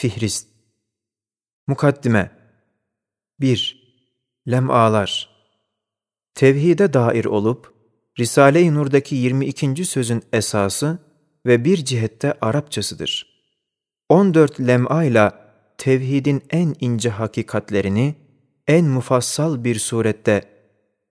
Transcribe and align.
Fihrist 0.00 0.48
Mukaddime 1.66 2.30
1. 3.40 3.82
Lem'alar 4.50 5.28
Tevhide 6.34 6.92
dair 6.92 7.24
olup, 7.24 7.74
Risale-i 8.18 8.74
Nur'daki 8.74 9.14
22. 9.14 9.84
sözün 9.84 10.22
esası 10.32 10.98
ve 11.46 11.64
bir 11.64 11.76
cihette 11.76 12.34
Arapçasıdır. 12.40 13.26
14 14.08 14.60
lem'a 14.60 15.04
ile 15.04 15.30
tevhidin 15.78 16.42
en 16.50 16.74
ince 16.80 17.10
hakikatlerini 17.10 18.14
en 18.66 18.84
mufassal 18.84 19.64
bir 19.64 19.78
surette 19.78 20.42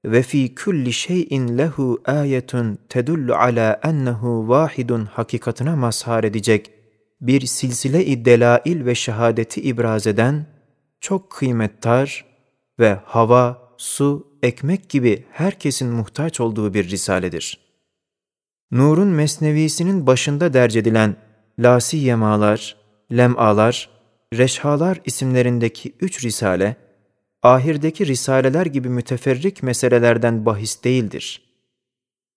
ve 0.06 0.24
fi 0.24 0.56
kulli 0.56 0.94
şeyin 0.94 1.58
lehu 1.58 2.02
ayetun 2.06 2.80
tedullu 2.90 3.36
ala 3.36 3.80
ennehu 3.84 4.50
vahidun 4.50 5.06
hakikatına 5.06 5.76
mazhar 5.76 6.24
edecek 6.24 6.79
bir 7.22 7.42
silsile-i 7.46 8.26
delail 8.26 8.86
ve 8.86 8.96
şehadeti 8.96 9.62
ibraz 9.62 10.08
eden 10.08 10.46
çok 11.02 11.32
kıymettar 11.32 12.26
ve 12.80 13.00
hava, 13.06 13.74
su, 13.78 14.38
ekmek 14.44 14.90
gibi 14.90 15.26
herkesin 15.32 15.90
muhtaç 15.90 16.40
olduğu 16.40 16.74
bir 16.74 16.90
risaledir. 16.90 17.60
Nur'un 18.72 19.08
mesnevisinin 19.08 20.08
başında 20.08 20.54
derc 20.54 20.80
edilen 20.80 21.16
lasiyemalar, 21.60 22.78
lem'alar, 23.12 23.90
reşhalar 24.34 25.02
isimlerindeki 25.06 25.96
üç 26.02 26.24
risale, 26.24 26.76
ahirdeki 27.44 28.06
risaleler 28.06 28.66
gibi 28.66 28.90
müteferrik 28.90 29.64
meselelerden 29.64 30.46
bahis 30.46 30.84
değildir. 30.84 31.42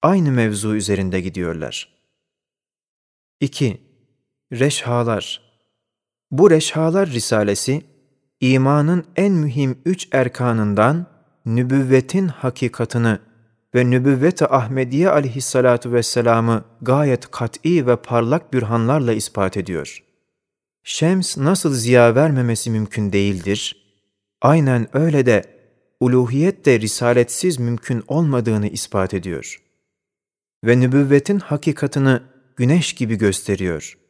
Aynı 0.02 0.30
mevzu 0.32 0.74
üzerinde 0.74 1.20
gidiyorlar. 1.20 1.88
2. 3.40 3.91
Reşhalar 4.52 5.40
Bu 6.30 6.50
Reşhalar 6.50 7.10
Risalesi, 7.10 7.82
imanın 8.40 9.04
en 9.16 9.32
mühim 9.32 9.78
üç 9.84 10.08
erkanından 10.12 11.06
nübüvvetin 11.46 12.28
hakikatını 12.28 13.18
ve 13.74 13.90
nübüvvet-i 13.90 14.46
Ahmediye 14.46 15.10
aleyhissalatu 15.10 15.92
vesselam'ı 15.92 16.64
gayet 16.82 17.30
kat'i 17.30 17.86
ve 17.86 17.96
parlak 17.96 18.52
bürhanlarla 18.52 19.12
ispat 19.12 19.56
ediyor. 19.56 20.02
Şems 20.82 21.38
nasıl 21.38 21.74
ziya 21.74 22.14
vermemesi 22.14 22.70
mümkün 22.70 23.12
değildir, 23.12 23.86
aynen 24.40 24.96
öyle 24.96 25.26
de 25.26 25.42
uluhiyet 26.00 26.64
de 26.64 26.80
risaletsiz 26.80 27.58
mümkün 27.58 28.02
olmadığını 28.08 28.68
ispat 28.68 29.14
ediyor. 29.14 29.62
Ve 30.64 30.80
nübüvvetin 30.80 31.38
hakikatını 31.38 32.22
güneş 32.56 32.92
gibi 32.92 33.14
gösteriyor. 33.14 34.01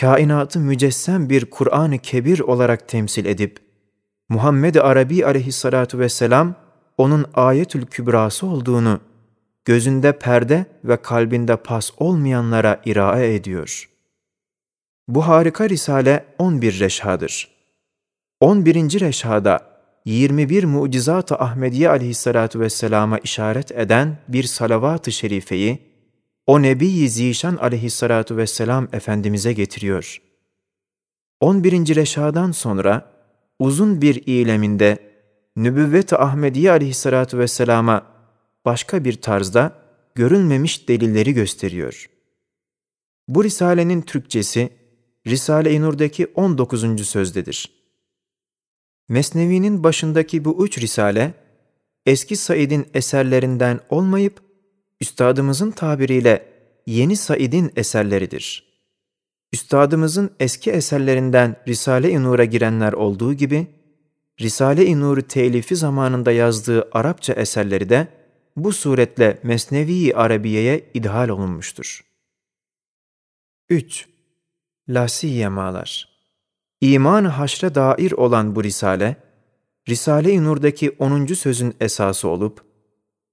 Kainatı 0.00 0.60
mücessem 0.60 1.30
bir 1.30 1.44
Kur'an-ı 1.50 1.98
Kebir 1.98 2.40
olarak 2.40 2.88
temsil 2.88 3.24
edip, 3.24 3.58
Muhammed 4.28 4.74
Arabi 4.74 5.26
aleyhissalatu 5.26 5.98
vesselam 5.98 6.54
onun 6.98 7.26
ayetül 7.34 7.86
kübrası 7.86 8.46
olduğunu, 8.46 9.00
gözünde 9.64 10.18
perde 10.18 10.66
ve 10.84 10.96
kalbinde 10.96 11.56
pas 11.56 11.90
olmayanlara 11.98 12.80
irae 12.84 13.34
ediyor. 13.34 13.88
Bu 15.08 15.28
harika 15.28 15.68
risale 15.68 16.24
11 16.38 16.80
reşhadır. 16.80 17.48
11. 18.40 19.00
reşhada 19.00 19.72
21 20.04 20.64
mucizat-ı 20.64 21.36
Ahmediye 21.36 21.88
aleyhissalatu 21.88 22.60
vesselama 22.60 23.18
işaret 23.18 23.72
eden 23.72 24.18
bir 24.28 24.44
salavat-ı 24.44 25.12
şerifeyi 25.12 25.91
o 26.46 26.62
Nebi-i 26.62 27.08
Zişan 27.08 27.56
aleyhissalatu 27.56 28.36
vesselam 28.36 28.88
Efendimiz'e 28.92 29.52
getiriyor. 29.52 30.22
11. 31.40 31.96
reşadan 31.96 32.52
sonra 32.52 33.12
uzun 33.58 34.02
bir 34.02 34.22
ileminde 34.26 35.12
Nübüvvet-i 35.56 36.16
Ahmediye 36.16 36.70
aleyhissalatu 36.70 37.38
vesselama 37.38 38.06
başka 38.64 39.04
bir 39.04 39.20
tarzda 39.20 39.72
görünmemiş 40.14 40.88
delilleri 40.88 41.34
gösteriyor. 41.34 42.10
Bu 43.28 43.44
risalenin 43.44 44.00
Türkçesi 44.02 44.70
Risale-i 45.26 45.80
Nur'daki 45.80 46.26
19. 46.26 47.06
sözdedir. 47.06 47.72
Mesnevi'nin 49.08 49.84
başındaki 49.84 50.44
bu 50.44 50.66
üç 50.66 50.78
risale, 50.78 51.34
eski 52.06 52.36
Said'in 52.36 52.86
eserlerinden 52.94 53.80
olmayıp, 53.88 54.40
üstadımızın 55.02 55.70
tabiriyle 55.70 56.46
yeni 56.86 57.16
Said'in 57.16 57.72
eserleridir. 57.76 58.72
Üstadımızın 59.52 60.30
eski 60.40 60.70
eserlerinden 60.70 61.56
Risale-i 61.68 62.22
Nur'a 62.22 62.44
girenler 62.44 62.92
olduğu 62.92 63.34
gibi, 63.34 63.66
Risale-i 64.40 65.00
Nur'u 65.00 65.22
telifi 65.22 65.76
zamanında 65.76 66.32
yazdığı 66.32 66.88
Arapça 66.92 67.32
eserleri 67.32 67.88
de 67.88 68.08
bu 68.56 68.72
suretle 68.72 69.40
Mesnevi-i 69.42 70.14
Arabiye'ye 70.14 70.90
idhal 70.94 71.28
olunmuştur. 71.28 72.04
3. 73.68 74.08
Lasiyemalar 74.88 76.08
İman 76.80 77.24
haşre 77.24 77.74
dair 77.74 78.12
olan 78.12 78.56
bu 78.56 78.64
risale, 78.64 79.16
Risale-i 79.88 80.44
Nur'daki 80.44 80.90
10. 80.90 81.26
sözün 81.26 81.74
esası 81.80 82.28
olup, 82.28 82.71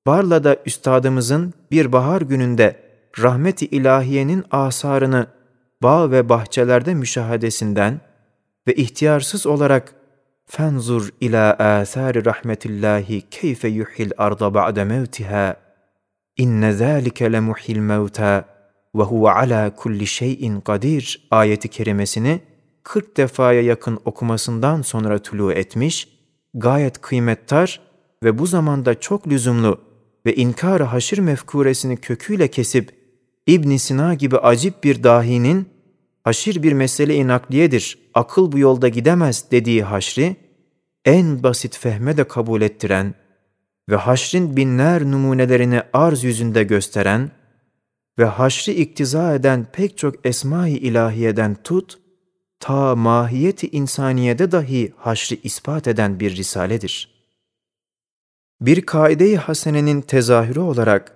Barla'da 0.07 0.57
üstadımızın 0.65 1.53
bir 1.71 1.91
bahar 1.91 2.21
gününde 2.21 2.75
rahmet-i 3.19 3.65
ilahiyenin 3.65 4.43
asarını 4.51 5.27
bağ 5.83 6.11
ve 6.11 6.29
bahçelerde 6.29 6.93
müşahadesinden 6.93 8.01
ve 8.67 8.73
ihtiyarsız 8.73 9.47
olarak 9.47 9.93
fenzur 10.45 11.09
ila 11.21 11.53
athari 11.53 12.25
rahmetillahi 12.25 13.29
keyfe 13.29 13.67
yuhil 13.67 14.11
arda 14.17 14.53
ba'de 14.53 14.83
mevtiha 14.83 15.55
inne 16.37 16.71
zâlike 16.71 17.31
lemuhil 17.31 17.77
mevta 17.77 18.45
ve 18.95 19.03
huve 19.03 19.31
ala 19.31 19.75
kulli 19.75 20.07
şeyin 20.07 20.61
kadir 20.61 21.27
ayeti 21.31 21.67
kerimesini 21.67 22.41
40 22.83 23.17
defaya 23.17 23.61
yakın 23.61 23.99
okumasından 24.05 24.81
sonra 24.81 25.19
tulu 25.19 25.53
etmiş, 25.53 26.09
gayet 26.53 27.01
kıymettar 27.01 27.79
ve 28.23 28.39
bu 28.39 28.45
zamanda 28.45 28.99
çok 28.99 29.27
lüzumlu 29.27 29.88
ve 30.25 30.35
inkar-ı 30.35 30.83
haşir 30.83 31.19
mefkuresini 31.19 31.97
köküyle 31.97 32.47
kesip 32.47 32.91
ibn 33.47 33.75
Sina 33.75 34.13
gibi 34.13 34.37
acip 34.37 34.83
bir 34.83 35.03
dahinin 35.03 35.69
haşir 36.23 36.63
bir 36.63 36.73
mesele-i 36.73 37.27
nakliyedir, 37.27 37.97
akıl 38.13 38.51
bu 38.51 38.59
yolda 38.59 38.87
gidemez 38.87 39.45
dediği 39.51 39.83
haşri, 39.83 40.35
en 41.05 41.43
basit 41.43 41.77
fehme 41.77 42.17
de 42.17 42.23
kabul 42.23 42.61
ettiren 42.61 43.13
ve 43.89 43.95
haşrin 43.95 44.57
binler 44.57 45.03
numunelerini 45.03 45.81
arz 45.93 46.23
yüzünde 46.23 46.63
gösteren 46.63 47.31
ve 48.19 48.25
haşri 48.25 48.73
iktiza 48.73 49.35
eden 49.35 49.67
pek 49.73 49.97
çok 49.97 50.25
esma-i 50.25 50.77
ilahiyeden 50.77 51.55
tut, 51.55 51.99
ta 52.59 52.95
mahiyeti 52.95 53.67
insaniyede 53.67 54.51
dahi 54.51 54.93
haşri 54.97 55.39
ispat 55.43 55.87
eden 55.87 56.19
bir 56.19 56.35
risaledir. 56.35 57.18
Bir 58.61 58.81
kaide-i 58.81 59.37
hasenenin 59.37 60.01
tezahürü 60.01 60.59
olarak 60.59 61.11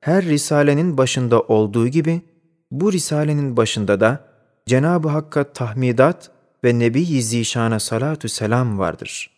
her 0.00 0.24
risalenin 0.24 0.98
başında 0.98 1.40
olduğu 1.40 1.88
gibi 1.88 2.20
bu 2.70 2.92
risalenin 2.92 3.56
başında 3.56 4.00
da 4.00 4.24
Cenab-ı 4.66 5.08
Hakk'a 5.08 5.44
tahmidat 5.44 6.30
ve 6.64 6.78
Nebi-i 6.78 7.22
Zişan'a 7.22 7.80
salatü 7.80 8.28
selam 8.28 8.78
vardır. 8.78 9.30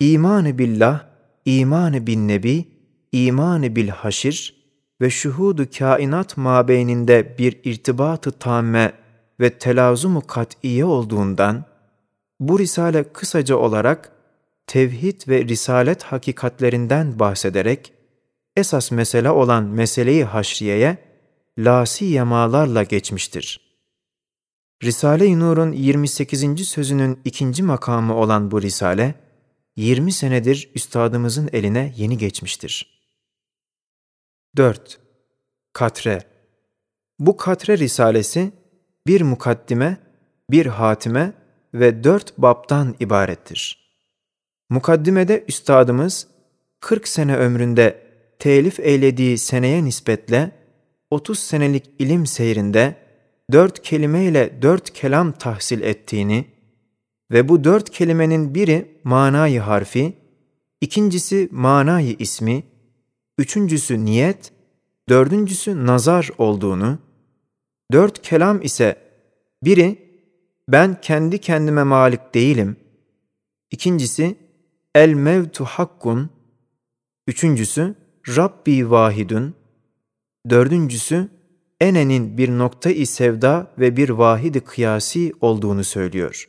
İmanı 0.00 0.58
billah, 0.58 1.04
imanı 1.44 2.06
bin 2.06 2.28
nebi, 2.28 2.68
imanı 3.12 3.76
bil 3.76 3.88
haşir 3.88 4.60
ve 5.00 5.10
şuhudu 5.10 5.66
kainat 5.78 6.36
mabeyninde 6.36 7.38
bir 7.38 7.60
irtibatı 7.64 8.32
tamme 8.32 8.92
ve 9.40 9.50
telazumu 9.50 10.26
kat'iye 10.26 10.84
olduğundan, 10.84 11.64
bu 12.40 12.58
risale 12.58 13.12
kısaca 13.12 13.56
olarak 13.56 14.12
tevhid 14.70 15.28
ve 15.28 15.44
risalet 15.44 16.02
hakikatlerinden 16.02 17.18
bahsederek, 17.18 17.92
esas 18.56 18.90
mesele 18.90 19.30
olan 19.30 19.64
meseleyi 19.64 20.24
haşriyeye 20.24 20.98
lasi 21.58 22.04
yamalarla 22.04 22.82
geçmiştir. 22.82 23.60
Risale-i 24.82 25.40
Nur'un 25.40 25.72
28. 25.72 26.68
sözünün 26.68 27.20
ikinci 27.24 27.62
makamı 27.62 28.16
olan 28.16 28.50
bu 28.50 28.62
risale, 28.62 29.14
20 29.76 30.12
senedir 30.12 30.70
üstadımızın 30.74 31.50
eline 31.52 31.94
yeni 31.96 32.18
geçmiştir. 32.18 33.00
4. 34.56 35.00
Katre 35.72 36.22
Bu 37.18 37.36
Katre 37.36 37.78
Risalesi, 37.78 38.52
bir 39.06 39.20
mukaddime, 39.20 39.96
bir 40.50 40.66
hatime 40.66 41.32
ve 41.74 42.04
dört 42.04 42.38
babtan 42.38 42.96
ibarettir. 43.00 43.79
Mukaddimede 44.70 45.44
üstadımız 45.48 46.26
40 46.80 47.08
sene 47.08 47.36
ömründe 47.36 48.02
telif 48.38 48.80
eylediği 48.80 49.38
seneye 49.38 49.84
nispetle 49.84 50.52
30 51.10 51.38
senelik 51.38 51.90
ilim 51.98 52.26
seyrinde 52.26 52.96
dört 53.52 53.82
kelimeyle 53.82 54.62
dört 54.62 54.92
kelam 54.92 55.32
tahsil 55.32 55.82
ettiğini 55.82 56.44
ve 57.30 57.48
bu 57.48 57.64
dört 57.64 57.90
kelimenin 57.90 58.54
biri 58.54 59.00
manayı 59.04 59.60
harfi, 59.60 60.12
ikincisi 60.80 61.48
manayı 61.50 62.16
ismi, 62.18 62.62
üçüncüsü 63.38 64.04
niyet, 64.04 64.52
dördüncüsü 65.08 65.86
nazar 65.86 66.30
olduğunu, 66.38 66.98
dört 67.92 68.22
kelam 68.22 68.62
ise 68.62 68.96
biri 69.62 69.98
ben 70.68 71.00
kendi 71.00 71.38
kendime 71.38 71.82
malik 71.82 72.34
değilim, 72.34 72.76
ikincisi 73.70 74.36
el 74.94 75.14
mevtu 75.14 75.64
hakkun, 75.64 76.30
üçüncüsü 77.26 77.94
Rabbi 78.36 78.90
vahidun, 78.90 79.54
dördüncüsü 80.50 81.28
enenin 81.80 82.38
bir 82.38 82.48
nokta-i 82.48 83.06
sevda 83.06 83.72
ve 83.78 83.96
bir 83.96 84.08
vahidi 84.08 84.60
kıyasi 84.60 85.32
olduğunu 85.40 85.84
söylüyor. 85.84 86.48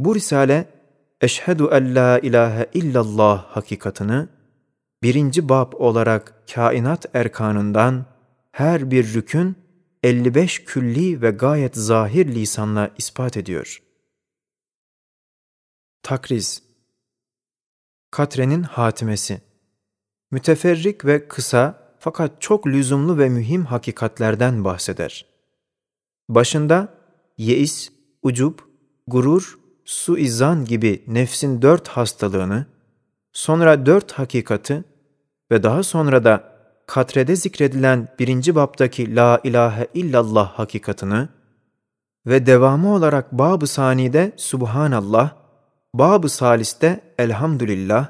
Bu 0.00 0.14
risale 0.14 0.82
Eşhedü 1.20 1.68
en 1.72 1.94
la 1.94 2.18
ilahe 2.18 2.66
illallah 2.74 3.44
hakikatını 3.44 4.28
birinci 5.02 5.48
bab 5.48 5.72
olarak 5.72 6.42
kainat 6.54 7.06
erkanından 7.14 8.06
her 8.52 8.90
bir 8.90 9.14
rükün 9.14 9.56
55 10.02 10.64
külli 10.64 11.22
ve 11.22 11.30
gayet 11.30 11.76
zahir 11.76 12.26
lisanla 12.26 12.90
ispat 12.98 13.36
ediyor. 13.36 13.82
Takriz 16.02 16.62
Katrenin 18.12 18.62
hatimesi 18.62 19.40
Müteferrik 20.30 21.04
ve 21.04 21.28
kısa 21.28 21.78
fakat 21.98 22.40
çok 22.40 22.66
lüzumlu 22.66 23.18
ve 23.18 23.28
mühim 23.28 23.64
hakikatlerden 23.64 24.64
bahseder. 24.64 25.26
Başında 26.28 26.88
yeis, 27.38 27.92
ucub, 28.22 28.58
gurur, 29.06 29.58
suizan 29.84 30.64
gibi 30.64 31.04
nefsin 31.06 31.62
dört 31.62 31.88
hastalığını, 31.88 32.66
sonra 33.32 33.86
dört 33.86 34.12
hakikati 34.12 34.84
ve 35.50 35.62
daha 35.62 35.82
sonra 35.82 36.24
da 36.24 36.52
katrede 36.86 37.36
zikredilen 37.36 38.08
birinci 38.18 38.54
baptaki 38.54 39.16
La 39.16 39.40
ilahe 39.44 39.86
illallah 39.94 40.52
hakikatını 40.52 41.28
ve 42.26 42.46
devamı 42.46 42.94
olarak 42.94 43.32
Bab-ı 43.32 43.66
Sani'de 43.66 44.32
Subhanallah, 44.36 45.41
Bab-ı 45.94 46.28
Salis'te 46.28 47.00
Elhamdülillah, 47.18 48.08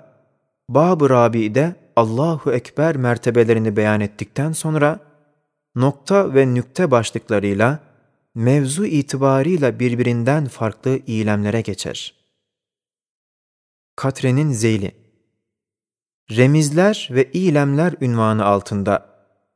Bab-ı 0.69 1.11
Rabi'de 1.11 1.77
Allahu 1.97 2.53
Ekber 2.53 2.97
mertebelerini 2.97 3.77
beyan 3.77 4.01
ettikten 4.01 4.53
sonra 4.53 5.01
nokta 5.75 6.35
ve 6.35 6.55
nükte 6.55 6.91
başlıklarıyla 6.91 7.79
mevzu 8.35 8.87
itibarıyla 8.87 9.79
birbirinden 9.79 10.47
farklı 10.47 10.99
ilemlere 11.07 11.61
geçer. 11.61 12.15
Katrenin 13.97 14.53
Zeyli 14.53 14.93
Remizler 16.31 17.09
ve 17.11 17.31
ilemler 17.33 17.95
ünvanı 18.01 18.45
altında 18.45 19.07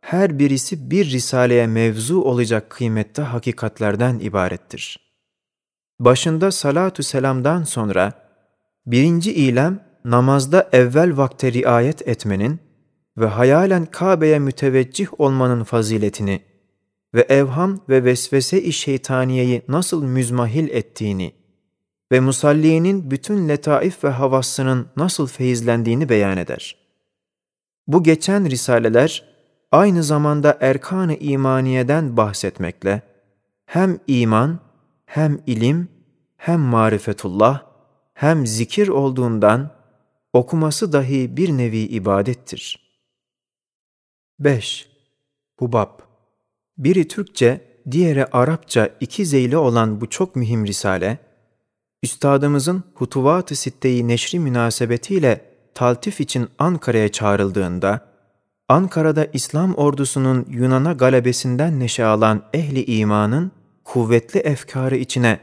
her 0.01 0.39
birisi 0.39 0.91
bir 0.91 1.11
risaleye 1.11 1.67
mevzu 1.67 2.21
olacak 2.23 2.71
kıymette 2.71 3.23
hakikatlerden 3.23 4.19
ibarettir. 4.19 5.06
Başında 6.01 6.51
salatu 6.51 7.03
selamdan 7.03 7.63
sonra 7.63 8.13
birinci 8.87 9.35
ilem 9.35 9.81
namazda 10.05 10.69
evvel 10.73 11.17
vakte 11.17 11.53
riayet 11.53 12.09
etmenin 12.09 12.61
ve 13.19 13.27
hayalen 13.27 13.87
Kabe'ye 13.87 14.39
müteveccih 14.39 15.21
olmanın 15.21 15.65
faziletini 15.65 16.41
ve 17.15 17.21
evham 17.21 17.81
ve 17.89 18.05
vesvese-i 18.05 18.73
şeytaniyeyi 18.73 19.63
nasıl 19.69 20.05
müzmahil 20.05 20.69
ettiğini 20.69 21.33
ve 22.13 22.21
musalliyenin 22.21 23.11
bütün 23.11 23.49
letaif 23.49 24.05
ve 24.05 24.09
havasının 24.09 24.89
nasıl 24.97 25.27
feyizlendiğini 25.27 26.09
beyan 26.09 26.37
eder. 26.37 26.77
Bu 27.87 28.03
geçen 28.03 28.51
risaleler 28.51 29.25
aynı 29.73 30.03
zamanda 30.03 30.59
erkan-ı 30.61 31.15
imaniyeden 31.15 32.17
bahsetmekle 32.17 33.03
hem 33.67 33.99
iman, 34.07 34.59
hem 35.07 35.41
ilim, 35.47 35.89
hem 36.37 36.61
marifetullah, 36.61 37.63
hem 38.15 38.47
zikir 38.47 38.89
olduğundan 38.89 39.71
okuması 40.33 40.93
dahi 40.93 41.37
bir 41.37 41.49
nevi 41.49 41.79
ibadettir. 41.79 42.87
5. 44.39 44.89
Hubab 45.59 46.01
Biri 46.79 47.09
Türkçe, 47.09 47.81
diğeri 47.91 48.27
Arapça 48.27 48.91
iki 49.01 49.27
zeyli 49.27 49.57
olan 49.57 50.01
bu 50.01 50.11
çok 50.11 50.37
mühim 50.37 50.67
risale, 50.67 51.19
Üstadımızın 52.03 52.85
Hutuvat-ı 52.95 53.57
Sitte'yi 53.57 54.09
neşri 54.09 54.39
münasebetiyle 54.39 55.45
taltif 55.75 56.21
için 56.21 56.49
Ankara'ya 56.59 57.09
çağrıldığında, 57.09 58.01
Ankara'da 58.69 59.27
İslam 59.33 59.75
ordusunun 59.75 60.47
Yunan'a 60.51 60.93
galebesinden 60.93 61.81
neşe 61.81 62.05
alan 62.05 62.43
ehli 62.55 62.85
imanın 62.85 63.53
kuvvetli 63.87 64.41
efkarı 64.41 64.97
içine 64.97 65.41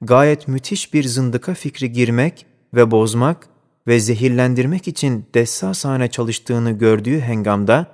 gayet 0.00 0.48
müthiş 0.48 0.94
bir 0.94 1.04
zındıka 1.04 1.54
fikri 1.54 1.92
girmek 1.92 2.46
ve 2.74 2.90
bozmak 2.90 3.48
ve 3.86 4.00
zehirlendirmek 4.00 4.88
için 4.88 5.26
dessasane 5.34 6.10
çalıştığını 6.10 6.70
gördüğü 6.70 7.20
hengamda 7.20 7.86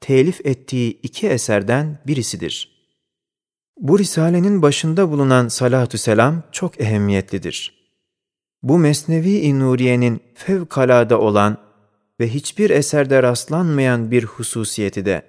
telif 0.00 0.46
ettiği 0.46 1.00
iki 1.02 1.28
eserden 1.28 1.98
birisidir. 2.06 2.76
Bu 3.80 3.98
risalenin 3.98 4.62
başında 4.62 5.10
bulunan 5.10 5.48
salatü 5.48 5.98
selam 5.98 6.42
çok 6.52 6.80
ehemmiyetlidir. 6.80 7.86
Bu 8.62 8.78
Mesnevi-i 8.78 9.58
Nuriye'nin 9.60 10.20
fevkalade 10.34 11.14
olan 11.14 11.58
ve 12.20 12.28
hiçbir 12.28 12.70
eserde 12.70 13.22
rastlanmayan 13.22 14.10
bir 14.10 14.24
hususiyeti 14.24 15.04
de 15.04 15.22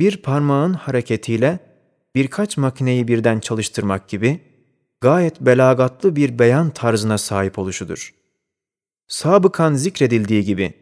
bir 0.00 0.16
parmağın 0.16 0.72
hareketiyle 0.72 1.73
birkaç 2.14 2.56
makineyi 2.56 3.08
birden 3.08 3.40
çalıştırmak 3.40 4.08
gibi 4.08 4.40
gayet 5.00 5.40
belagatlı 5.40 6.16
bir 6.16 6.38
beyan 6.38 6.70
tarzına 6.70 7.18
sahip 7.18 7.58
oluşudur. 7.58 8.14
Sabıkan 9.08 9.74
zikredildiği 9.74 10.44
gibi 10.44 10.74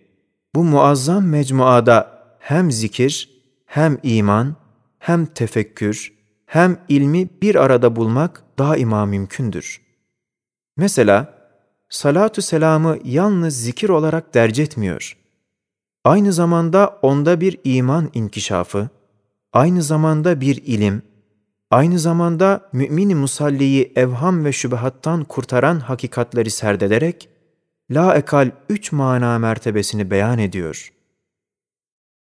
bu 0.54 0.64
muazzam 0.64 1.26
mecmuada 1.26 2.22
hem 2.38 2.72
zikir, 2.72 3.42
hem 3.66 3.98
iman, 4.02 4.56
hem 4.98 5.26
tefekkür, 5.26 6.12
hem 6.46 6.78
ilmi 6.88 7.28
bir 7.42 7.54
arada 7.54 7.96
bulmak 7.96 8.42
daima 8.58 9.06
mümkündür. 9.06 9.80
Mesela 10.76 11.34
salatü 11.90 12.42
selamı 12.42 12.98
yalnız 13.04 13.62
zikir 13.62 13.88
olarak 13.88 14.34
derc 14.34 14.62
etmiyor. 14.62 15.18
Aynı 16.04 16.32
zamanda 16.32 16.98
onda 17.02 17.40
bir 17.40 17.58
iman 17.64 18.10
inkişafı, 18.14 18.88
aynı 19.52 19.82
zamanda 19.82 20.40
bir 20.40 20.56
ilim, 20.56 21.02
aynı 21.72 21.98
zamanda 21.98 22.68
mümin 22.72 23.16
musalliyi 23.16 23.92
evham 23.96 24.44
ve 24.44 24.52
şübehattan 24.52 25.24
kurtaran 25.24 25.80
hakikatleri 25.80 26.50
serdederek, 26.50 27.28
la 27.90 28.14
ekal 28.14 28.50
üç 28.68 28.92
mana 28.92 29.38
mertebesini 29.38 30.10
beyan 30.10 30.38
ediyor. 30.38 30.92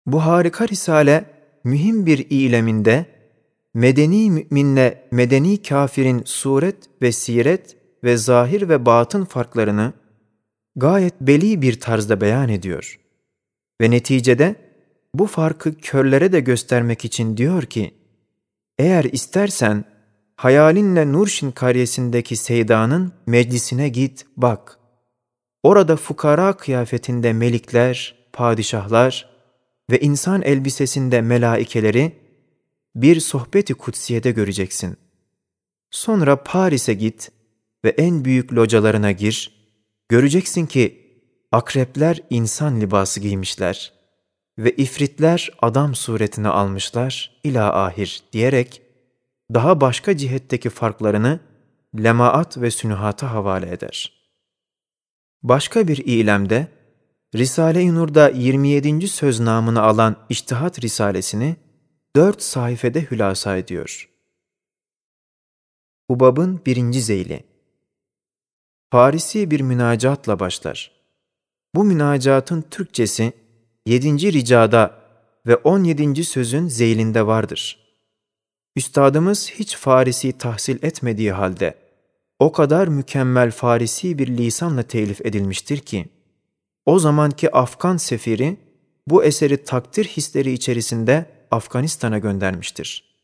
Bu 0.07 0.25
harika 0.25 0.69
risale, 0.69 1.25
mühim 1.65 2.07
bir 2.07 2.27
ileminde, 2.31 3.07
medeni 3.75 4.31
müminle 4.31 5.09
medeni 5.11 5.63
kafirin 5.63 6.23
suret 6.25 6.77
ve 7.03 7.13
siret 7.13 7.77
ve 8.05 8.17
zahir 8.17 8.69
ve 8.69 8.87
batın 8.87 9.25
farklarını 9.25 9.93
gayet 10.77 11.21
beli 11.21 11.63
bir 11.63 11.81
tarzda 11.81 12.21
beyan 12.21 12.49
ediyor. 12.49 13.01
Ve 13.81 13.91
neticede 13.91 14.55
bu 15.15 15.27
farkı 15.27 15.75
körlere 15.75 16.33
de 16.33 16.41
göstermek 16.41 17.05
için 17.05 17.37
diyor 17.37 17.63
ki, 17.63 18.00
eğer 18.81 19.05
istersen 19.05 19.85
hayalinle 20.37 21.13
Nurşin 21.13 21.51
karyesindeki 21.51 22.37
Seyda'nın 22.37 23.13
meclisine 23.27 23.89
git 23.89 24.27
bak. 24.37 24.79
Orada 25.63 25.97
fukara 25.97 26.53
kıyafetinde 26.53 27.33
melikler, 27.33 28.15
padişahlar 28.33 29.31
ve 29.91 30.01
insan 30.01 30.43
elbisesinde 30.43 31.21
melaikeleri 31.21 32.13
bir 32.95 33.21
sohbeti 33.21 33.75
kutsiyede 33.75 34.31
göreceksin. 34.31 34.97
Sonra 35.91 36.43
Paris'e 36.43 36.95
git 36.95 37.31
ve 37.85 37.89
en 37.89 38.25
büyük 38.25 38.53
localarına 38.53 39.13
gir, 39.13 39.67
göreceksin 40.09 40.67
ki 40.67 41.01
akrepler 41.53 42.21
insan 42.31 42.81
libası 42.81 43.21
giymişler 43.21 44.00
ve 44.61 44.71
ifritler 44.71 45.51
adam 45.63 45.95
suretini 45.95 46.49
almışlar 46.49 47.41
ila 47.45 47.85
ahir 47.85 48.23
diyerek 48.33 48.83
daha 49.55 49.81
başka 49.81 50.17
cihetteki 50.17 50.71
farklarını 50.71 51.41
lemaat 51.99 52.59
ve 52.59 52.71
sünuhata 52.71 53.31
havale 53.33 53.73
eder. 53.73 54.13
Başka 55.43 55.89
bir 55.89 55.97
ilemde 55.97 56.69
Risale-i 57.35 57.95
Nur'da 57.95 58.29
27. 58.29 59.09
söz 59.09 59.41
namını 59.41 59.83
alan 59.83 60.17
İçtihat 60.29 60.83
Risalesini 60.83 61.57
dört 62.17 62.43
sayfede 62.43 63.11
hülasa 63.11 63.57
ediyor. 63.57 64.09
Hubab'ın 66.11 66.61
birinci 66.67 67.03
zeyli. 67.03 67.45
Farisi 68.93 69.51
bir 69.51 69.61
münacatla 69.61 70.41
başlar. 70.41 70.93
Bu 71.75 71.85
münacatın 71.85 72.63
Türkçesi 72.63 73.33
7. 73.87 74.33
ricada 74.33 74.95
ve 75.47 75.57
17. 75.57 76.25
sözün 76.25 76.69
zeylinde 76.69 77.27
vardır. 77.27 77.79
Üstadımız 78.77 79.51
hiç 79.51 79.77
Farisi 79.77 80.39
tahsil 80.39 80.85
etmediği 80.85 81.33
halde 81.33 81.75
o 82.39 82.53
kadar 82.53 82.89
mükemmel 82.89 83.51
Farisi 83.51 84.19
bir 84.19 84.29
lisanla 84.29 84.83
telif 84.83 85.27
edilmiştir 85.27 85.79
ki, 85.79 86.09
o 86.87 86.99
zamanki 86.99 87.57
Afgan 87.57 87.97
sefiri 87.97 88.57
bu 89.07 89.25
eseri 89.25 89.65
takdir 89.65 90.05
hisleri 90.05 90.53
içerisinde 90.53 91.27
Afganistan'a 91.51 92.19
göndermiştir. 92.19 93.15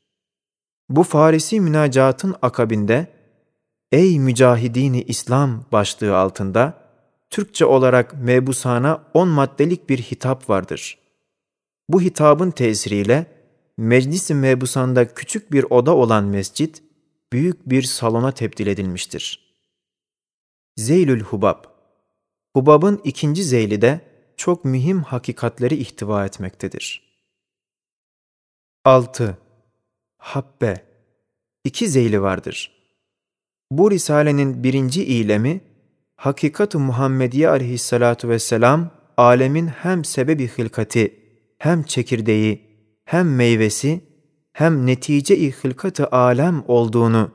Bu 0.88 1.02
Farisi 1.02 1.60
münacatın 1.60 2.34
akabinde 2.42 3.06
Ey 3.92 4.18
mücahidini 4.18 5.02
İslam 5.02 5.64
başlığı 5.72 6.16
altında 6.16 6.85
Türkçe 7.30 7.64
olarak 7.64 8.14
mebusana 8.22 9.04
on 9.14 9.28
maddelik 9.28 9.88
bir 9.88 9.98
hitap 9.98 10.50
vardır. 10.50 10.98
Bu 11.88 12.00
hitabın 12.00 12.50
tesiriyle 12.50 13.26
meclis-i 13.76 14.34
mebusanda 14.34 15.14
küçük 15.14 15.52
bir 15.52 15.66
oda 15.70 15.96
olan 15.96 16.24
mescit 16.24 16.82
büyük 17.32 17.68
bir 17.68 17.82
salona 17.82 18.32
tebdil 18.32 18.66
edilmiştir. 18.66 19.46
Zeylül 20.76 21.20
Hubab 21.20 21.64
Hubab'ın 22.56 23.00
ikinci 23.04 23.44
zeyli 23.44 23.82
de 23.82 24.00
çok 24.36 24.64
mühim 24.64 25.02
hakikatleri 25.02 25.76
ihtiva 25.76 26.26
etmektedir. 26.26 27.02
6. 28.84 29.38
Habbe 30.18 30.84
İki 31.64 31.88
zeyli 31.88 32.22
vardır. 32.22 32.72
Bu 33.70 33.90
risalenin 33.90 34.64
birinci 34.64 35.04
ilemi, 35.04 35.60
Hakikat-ı 36.16 36.78
Muhammediye 36.78 37.48
aleyhissalatu 37.48 38.28
vesselam, 38.28 38.90
alemin 39.16 39.66
hem 39.66 40.04
sebebi 40.04 40.48
hılkati, 40.48 41.14
hem 41.58 41.82
çekirdeği, 41.82 42.62
hem 43.04 43.34
meyvesi, 43.34 44.00
hem 44.52 44.86
netice-i 44.86 45.50
hılkat-ı 45.50 46.06
alem 46.06 46.64
olduğunu 46.68 47.30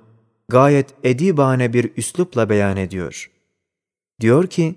gayet 0.50 0.90
edibane 1.04 1.74
bir 1.74 1.92
üslupla 1.98 2.50
beyan 2.50 2.78
ediyor. 2.78 3.32
Diyor 4.22 4.48
ki, 4.48 4.76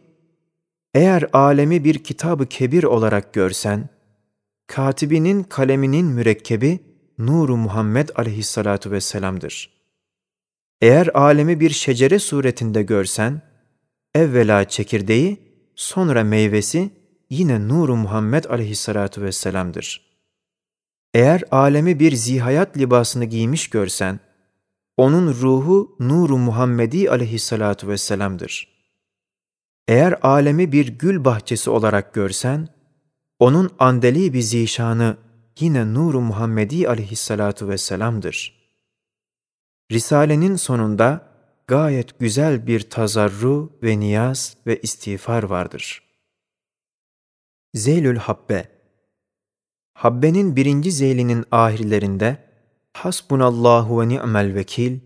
eğer 0.94 1.28
alemi 1.32 1.84
bir 1.84 2.04
kitabı 2.04 2.46
kebir 2.46 2.84
olarak 2.84 3.32
görsen, 3.32 3.88
katibinin 4.66 5.42
kaleminin 5.42 6.06
mürekkebi 6.06 6.80
Nuru 7.18 7.56
Muhammed 7.56 8.08
aleyhissalatu 8.14 8.90
vesselam'dır. 8.90 9.70
Eğer 10.80 11.10
alemi 11.14 11.60
bir 11.60 11.70
şecere 11.70 12.18
suretinde 12.18 12.82
görsen, 12.82 13.42
evvela 14.14 14.68
çekirdeği, 14.68 15.38
sonra 15.74 16.24
meyvesi 16.24 16.90
yine 17.30 17.68
Nuru 17.68 17.96
Muhammed 17.96 18.44
aleyhissalatu 18.44 19.22
vesselam'dır. 19.22 20.14
Eğer 21.14 21.42
alemi 21.50 22.00
bir 22.00 22.12
zihayat 22.12 22.78
libasını 22.78 23.24
giymiş 23.24 23.70
görsen, 23.70 24.20
onun 24.96 25.34
ruhu 25.34 25.96
Nuru 26.00 26.38
Muhammedi 26.38 27.10
aleyhissalatu 27.10 27.88
vesselam'dır. 27.88 28.68
Eğer 29.88 30.18
alemi 30.22 30.72
bir 30.72 30.88
gül 30.88 31.24
bahçesi 31.24 31.70
olarak 31.70 32.14
görsen, 32.14 32.68
onun 33.38 33.70
andeli 33.78 34.32
bir 34.32 34.40
zişanı 34.40 35.16
yine 35.60 35.94
Nuru 35.94 36.20
Muhammedi 36.20 36.88
aleyhissalatu 36.88 37.68
vesselam'dır. 37.68 38.64
Risalenin 39.92 40.56
sonunda 40.56 41.33
gayet 41.66 42.18
güzel 42.18 42.66
bir 42.66 42.80
tazarru 42.90 43.78
ve 43.82 44.00
niyaz 44.00 44.56
ve 44.66 44.80
istiğfar 44.80 45.42
vardır. 45.42 46.02
Zeylül 47.74 48.16
Habbe 48.16 48.68
Habbe'nin 49.94 50.56
birinci 50.56 50.92
zeylinin 50.92 51.44
ahirlerinde 51.50 52.44
Hasbunallahu 52.92 54.00
ve 54.00 54.08
ni'mel 54.08 54.54
vekil 54.54 55.00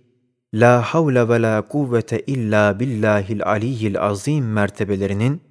La 0.54 0.82
havle 0.82 1.28
ve 1.28 1.42
la 1.42 1.68
kuvvete 1.68 2.20
illa 2.20 2.80
billahil 2.80 3.42
aliyyil 3.42 4.00
azim 4.00 4.52
mertebelerinin 4.52 5.42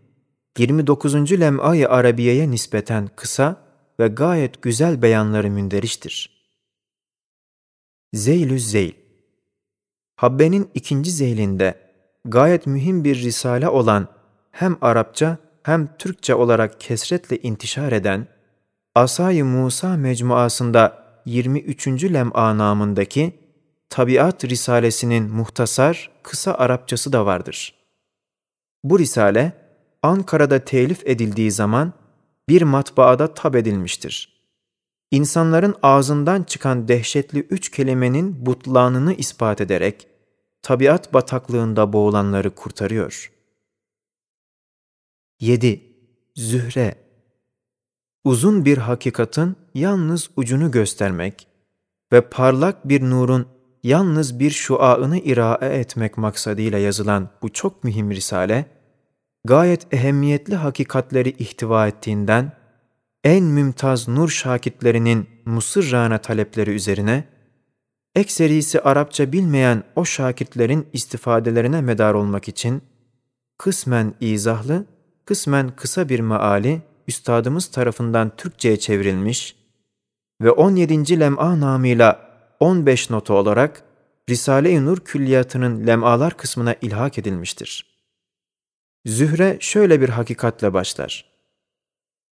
29. 0.57 1.39
lem'ay 1.39 1.85
Arabiye'ye 1.85 2.51
nispeten 2.51 3.09
kısa 3.15 3.67
ve 3.99 4.07
gayet 4.07 4.61
güzel 4.61 5.01
beyanları 5.01 5.51
münderiştir. 5.51 6.47
Zeylü 8.13 8.59
Zeyl 8.59 9.06
Habbe'nin 10.17 10.69
ikinci 10.73 11.11
zeylinde 11.11 11.75
gayet 12.25 12.67
mühim 12.67 13.03
bir 13.03 13.15
risale 13.15 13.69
olan 13.69 14.07
hem 14.51 14.77
Arapça 14.81 15.37
hem 15.63 15.97
Türkçe 15.97 16.35
olarak 16.35 16.79
kesretle 16.81 17.37
intişar 17.37 17.91
eden 17.91 18.27
Asay-ı 18.95 19.45
Musa 19.45 19.97
mecmuasında 19.97 21.03
23. 21.25 21.87
lem'a 21.87 22.57
namındaki 22.57 23.39
Tabiat 23.89 24.45
Risalesinin 24.45 25.31
muhtasar, 25.31 26.11
kısa 26.23 26.53
Arapçası 26.53 27.13
da 27.13 27.25
vardır. 27.25 27.73
Bu 28.83 28.99
risale, 28.99 29.51
Ankara'da 30.03 30.65
telif 30.65 31.07
edildiği 31.07 31.51
zaman 31.51 31.93
bir 32.49 32.61
matbaada 32.61 33.33
tab 33.33 33.53
edilmiştir. 33.53 34.36
İnsanların 35.11 35.75
ağzından 35.83 36.43
çıkan 36.43 36.87
dehşetli 36.87 37.39
üç 37.39 37.71
kelimenin 37.71 38.45
butlanını 38.45 39.13
ispat 39.13 39.61
ederek, 39.61 40.07
tabiat 40.61 41.13
bataklığında 41.13 41.93
boğulanları 41.93 42.55
kurtarıyor. 42.55 43.31
7. 45.39 45.81
Zühre 46.35 46.95
Uzun 48.23 48.65
bir 48.65 48.77
hakikatin 48.77 49.55
yalnız 49.73 50.29
ucunu 50.35 50.71
göstermek 50.71 51.47
ve 52.13 52.21
parlak 52.21 52.89
bir 52.89 53.01
nurun 53.01 53.47
yalnız 53.83 54.39
bir 54.39 54.51
şuaını 54.51 55.17
irae 55.17 55.79
etmek 55.79 56.17
maksadıyla 56.17 56.77
yazılan 56.77 57.29
bu 57.41 57.53
çok 57.53 57.83
mühim 57.83 58.11
risale, 58.11 58.65
gayet 59.45 59.93
ehemmiyetli 59.93 60.55
hakikatleri 60.55 61.29
ihtiva 61.29 61.87
ettiğinden, 61.87 62.51
en 63.27 63.43
mümtaz 63.43 64.07
nur 64.07 64.29
şakitlerinin 64.29 65.29
musırrana 65.45 66.17
talepleri 66.17 66.71
üzerine, 66.71 67.23
ekserisi 68.15 68.81
Arapça 68.81 69.31
bilmeyen 69.31 69.83
o 69.95 70.05
şakitlerin 70.05 70.87
istifadelerine 70.93 71.81
medar 71.81 72.13
olmak 72.13 72.47
için, 72.47 72.81
kısmen 73.57 74.13
izahlı, 74.21 74.85
kısmen 75.25 75.75
kısa 75.75 76.09
bir 76.09 76.19
meali 76.19 76.81
üstadımız 77.07 77.67
tarafından 77.67 78.31
Türkçe'ye 78.37 78.79
çevrilmiş 78.79 79.55
ve 80.41 80.51
17. 80.51 81.19
lem'a 81.19 81.59
namıyla 81.59 82.29
15 82.59 83.09
notu 83.09 83.33
olarak 83.33 83.83
Risale-i 84.29 84.85
Nur 84.85 84.97
külliyatının 84.97 85.87
lemalar 85.87 86.37
kısmına 86.37 86.75
ilhak 86.81 87.17
edilmiştir. 87.17 87.85
Zühre 89.05 89.57
şöyle 89.59 90.01
bir 90.01 90.09
hakikatle 90.09 90.73
başlar. 90.73 91.36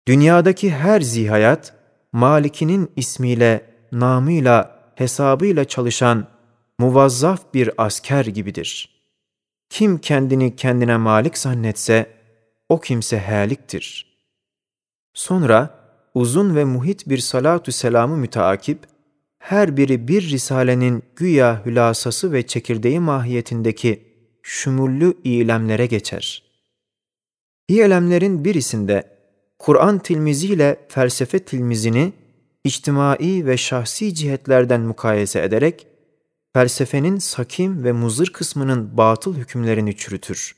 Dünyadaki 0.08 0.70
her 0.70 1.00
zihayat, 1.00 1.74
Malikinin 2.12 2.92
ismiyle, 2.96 3.70
namıyla, 3.92 4.80
hesabıyla 4.94 5.64
çalışan 5.64 6.26
muvazzaf 6.78 7.54
bir 7.54 7.70
asker 7.78 8.24
gibidir. 8.24 9.02
Kim 9.68 9.98
kendini 9.98 10.56
kendine 10.56 10.96
malik 10.96 11.38
zannetse, 11.38 12.06
o 12.68 12.80
kimse 12.80 13.18
heliktir. 13.18 14.16
Sonra 15.14 15.78
uzun 16.14 16.56
ve 16.56 16.64
muhit 16.64 17.08
bir 17.08 17.18
salatu 17.18 17.72
selamı 17.72 18.16
müteakip, 18.16 18.78
her 19.38 19.76
biri 19.76 20.08
bir 20.08 20.30
risalenin 20.30 21.02
güya 21.16 21.66
hülasası 21.66 22.32
ve 22.32 22.46
çekirdeği 22.46 23.00
mahiyetindeki 23.00 24.02
şumullü 24.42 25.14
ilemlere 25.24 25.86
geçer. 25.86 26.42
İlemlerin 27.68 28.44
birisinde 28.44 29.13
Kur'an 29.64 29.98
tilmiziyle 29.98 30.86
felsefe 30.88 31.38
tilmizini 31.38 32.12
içtimai 32.64 33.46
ve 33.46 33.56
şahsi 33.56 34.14
cihetlerden 34.14 34.80
mukayese 34.80 35.42
ederek 35.42 35.86
felsefenin 36.52 37.18
sakim 37.18 37.84
ve 37.84 37.92
muzır 37.92 38.32
kısmının 38.32 38.96
batıl 38.96 39.36
hükümlerini 39.36 39.96
çürütür. 39.96 40.56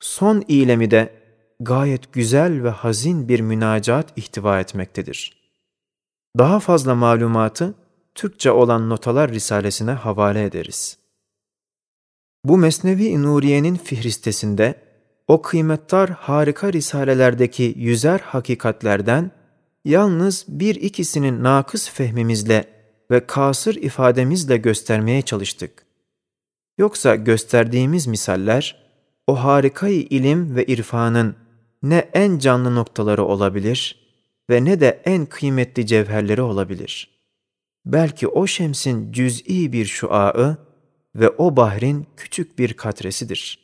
Son 0.00 0.44
ilemi 0.48 0.90
de 0.90 1.14
gayet 1.60 2.12
güzel 2.12 2.64
ve 2.64 2.70
hazin 2.70 3.28
bir 3.28 3.40
münacat 3.40 4.18
ihtiva 4.18 4.60
etmektedir. 4.60 5.50
Daha 6.38 6.60
fazla 6.60 6.94
malumatı 6.94 7.74
Türkçe 8.14 8.50
olan 8.50 8.90
Notalar 8.90 9.30
Risalesine 9.30 9.92
havale 9.92 10.44
ederiz. 10.44 10.98
Bu 12.44 12.58
Mesnevi 12.58 13.22
Nuriye'nin 13.22 13.76
fihristesinde 13.76 14.83
o 15.28 15.42
kıymettar 15.42 16.10
harika 16.10 16.72
risalelerdeki 16.72 17.74
yüzer 17.76 18.20
hakikatlerden 18.20 19.30
yalnız 19.84 20.44
bir 20.48 20.74
ikisinin 20.74 21.44
nakıs 21.44 21.90
fehmimizle 21.90 22.64
ve 23.10 23.26
kasır 23.26 23.74
ifademizle 23.74 24.56
göstermeye 24.56 25.22
çalıştık. 25.22 25.86
Yoksa 26.78 27.14
gösterdiğimiz 27.14 28.06
misaller, 28.06 28.84
o 29.26 29.44
harikayı 29.44 30.02
ilim 30.02 30.56
ve 30.56 30.64
irfanın 30.66 31.36
ne 31.82 31.98
en 32.12 32.38
canlı 32.38 32.74
noktaları 32.74 33.24
olabilir 33.24 34.04
ve 34.50 34.64
ne 34.64 34.80
de 34.80 35.02
en 35.04 35.26
kıymetli 35.26 35.86
cevherleri 35.86 36.42
olabilir. 36.42 37.10
Belki 37.86 38.28
o 38.28 38.46
şemsin 38.46 39.12
cüz'i 39.12 39.72
bir 39.72 39.84
şuağı 39.84 40.56
ve 41.14 41.30
o 41.30 41.56
bahrin 41.56 42.06
küçük 42.16 42.58
bir 42.58 42.74
katresidir. 42.74 43.63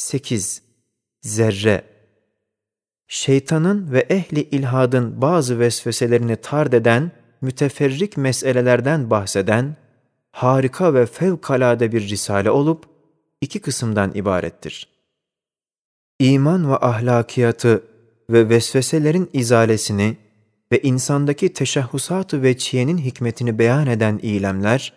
8. 0.00 0.62
Zerre 1.20 1.84
Şeytanın 3.08 3.92
ve 3.92 4.00
ehli 4.00 4.40
ilhadın 4.40 5.22
bazı 5.22 5.58
vesveselerini 5.58 6.36
tard 6.36 6.72
eden, 6.72 7.12
müteferrik 7.40 8.16
meselelerden 8.16 9.10
bahseden, 9.10 9.76
harika 10.30 10.94
ve 10.94 11.06
fevkalade 11.06 11.92
bir 11.92 12.08
risale 12.08 12.50
olup, 12.50 12.84
iki 13.40 13.60
kısımdan 13.60 14.12
ibarettir. 14.14 14.88
İman 16.18 16.70
ve 16.70 16.76
ahlakiyatı 16.76 17.84
ve 18.30 18.48
vesveselerin 18.48 19.30
izalesini 19.32 20.16
ve 20.72 20.82
insandaki 20.82 21.52
teşahhusat-ı 21.52 22.42
veçhiyenin 22.42 22.98
hikmetini 22.98 23.58
beyan 23.58 23.86
eden 23.86 24.18
ilemler, 24.22 24.92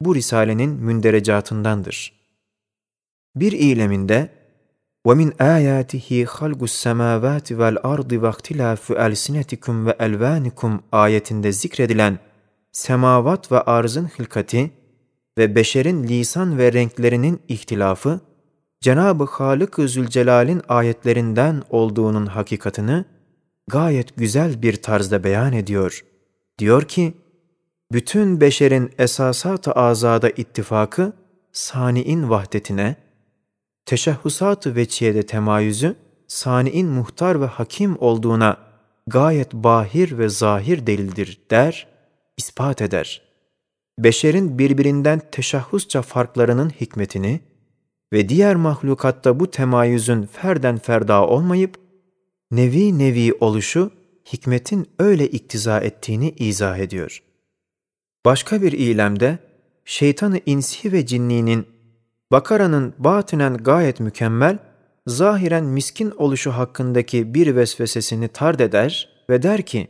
bu 0.00 0.14
risalenin 0.14 0.70
münderecatındandır. 0.70 2.12
Bir 3.36 3.52
ileminde, 3.52 4.37
وَمِنْ 5.07 5.29
آيَاتِهِ 5.55 6.25
خَلْقُ 6.25 6.61
السَّمَاوَاتِ 6.71 7.47
وَالْأَرْضِ 7.59 8.11
وَاخْتِلَافُ 8.23 8.83
أَلْسِنَتِكُمْ 9.05 9.75
وَأَلْوَانِكُمْ 9.87 10.79
ayetinde 10.91 11.51
zikredilen 11.51 12.19
semavat 12.71 13.51
ve 13.51 13.61
arzın 13.61 14.05
hılkati 14.05 14.71
ve 15.37 15.55
beşerin 15.55 16.03
lisan 16.03 16.57
ve 16.57 16.73
renklerinin 16.73 17.41
ihtilafı, 17.47 18.19
Cenab-ı 18.81 19.25
Halık-ı 19.25 19.87
Zülcelal'in 19.87 20.61
ayetlerinden 20.69 21.63
olduğunun 21.69 22.25
hakikatını 22.25 23.05
gayet 23.67 24.17
güzel 24.17 24.61
bir 24.61 24.81
tarzda 24.81 25.23
beyan 25.23 25.53
ediyor. 25.53 26.05
Diyor 26.59 26.83
ki, 26.83 27.13
bütün 27.91 28.41
beşerin 28.41 28.91
esasat-ı 28.97 29.71
azada 29.71 30.29
ittifakı, 30.29 31.13
sani'in 31.51 32.29
vahdetine, 32.29 32.95
teşehhusat-ı 33.88 34.76
veçiyede 34.76 35.22
temayüzü, 35.22 35.96
sani'in 36.26 36.88
muhtar 36.88 37.40
ve 37.40 37.46
hakim 37.46 37.96
olduğuna 37.98 38.56
gayet 39.06 39.52
bahir 39.52 40.18
ve 40.18 40.28
zahir 40.28 40.86
delildir 40.86 41.40
der, 41.50 41.86
ispat 42.36 42.82
eder. 42.82 43.22
Beşerin 43.98 44.58
birbirinden 44.58 45.22
teşahhusça 45.32 46.02
farklarının 46.02 46.70
hikmetini 46.70 47.40
ve 48.12 48.28
diğer 48.28 48.56
mahlukatta 48.56 49.40
bu 49.40 49.50
temayüzün 49.50 50.22
ferden 50.22 50.78
ferda 50.78 51.26
olmayıp, 51.26 51.76
nevi 52.50 52.98
nevi 52.98 53.34
oluşu 53.40 53.90
hikmetin 54.32 54.86
öyle 54.98 55.28
iktiza 55.28 55.80
ettiğini 55.80 56.30
izah 56.30 56.78
ediyor. 56.78 57.22
Başka 58.24 58.62
bir 58.62 58.72
ilemde, 58.72 59.38
şeytanı 59.84 60.40
insi 60.46 60.92
ve 60.92 61.06
cinninin 61.06 61.77
Bakara'nın 62.32 62.94
batinen 62.98 63.56
gayet 63.56 64.00
mükemmel, 64.00 64.58
zahiren 65.06 65.64
miskin 65.64 66.10
oluşu 66.10 66.50
hakkındaki 66.50 67.34
bir 67.34 67.56
vesvesesini 67.56 68.28
tard 68.28 68.60
eder 68.60 69.08
ve 69.30 69.42
der 69.42 69.62
ki, 69.62 69.88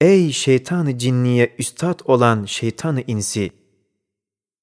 Ey 0.00 0.32
şeytanı 0.32 0.98
cinniye 0.98 1.54
üstad 1.58 2.00
olan 2.04 2.44
şeytanı 2.44 3.02
insi! 3.06 3.50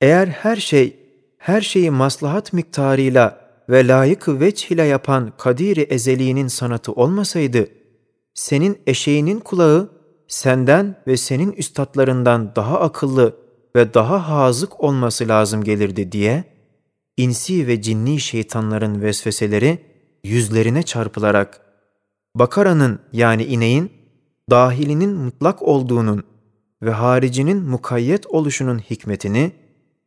Eğer 0.01 0.27
her 0.27 0.55
şey, 0.55 0.99
her 1.37 1.61
şeyi 1.61 1.91
maslahat 1.91 2.53
miktarıyla 2.53 3.47
ve 3.69 3.87
layık 3.87 4.27
veç 4.27 4.71
ile 4.71 4.83
yapan 4.83 5.33
kadiri 5.37 5.81
ezeliğinin 5.81 6.47
sanatı 6.47 6.91
olmasaydı, 6.91 7.67
senin 8.33 8.77
eşeğinin 8.87 9.39
kulağı 9.39 9.89
senden 10.27 10.95
ve 11.07 11.17
senin 11.17 11.51
üstadlarından 11.51 12.55
daha 12.55 12.79
akıllı 12.79 13.35
ve 13.75 13.93
daha 13.93 14.29
hazık 14.29 14.83
olması 14.83 15.27
lazım 15.27 15.63
gelirdi 15.63 16.11
diye, 16.11 16.56
insi 17.17 17.67
ve 17.67 17.81
cinni 17.81 18.19
şeytanların 18.19 19.01
vesveseleri 19.01 19.79
yüzlerine 20.23 20.83
çarpılarak 20.83 21.61
Bakara'nın 22.35 22.99
yani 23.13 23.45
ineğin 23.45 23.91
dahilinin 24.49 25.09
mutlak 25.09 25.61
olduğunun 25.61 26.23
ve 26.81 26.91
haricinin 26.91 27.63
mukayyet 27.63 28.27
oluşunun 28.27 28.79
hikmetini 28.79 29.51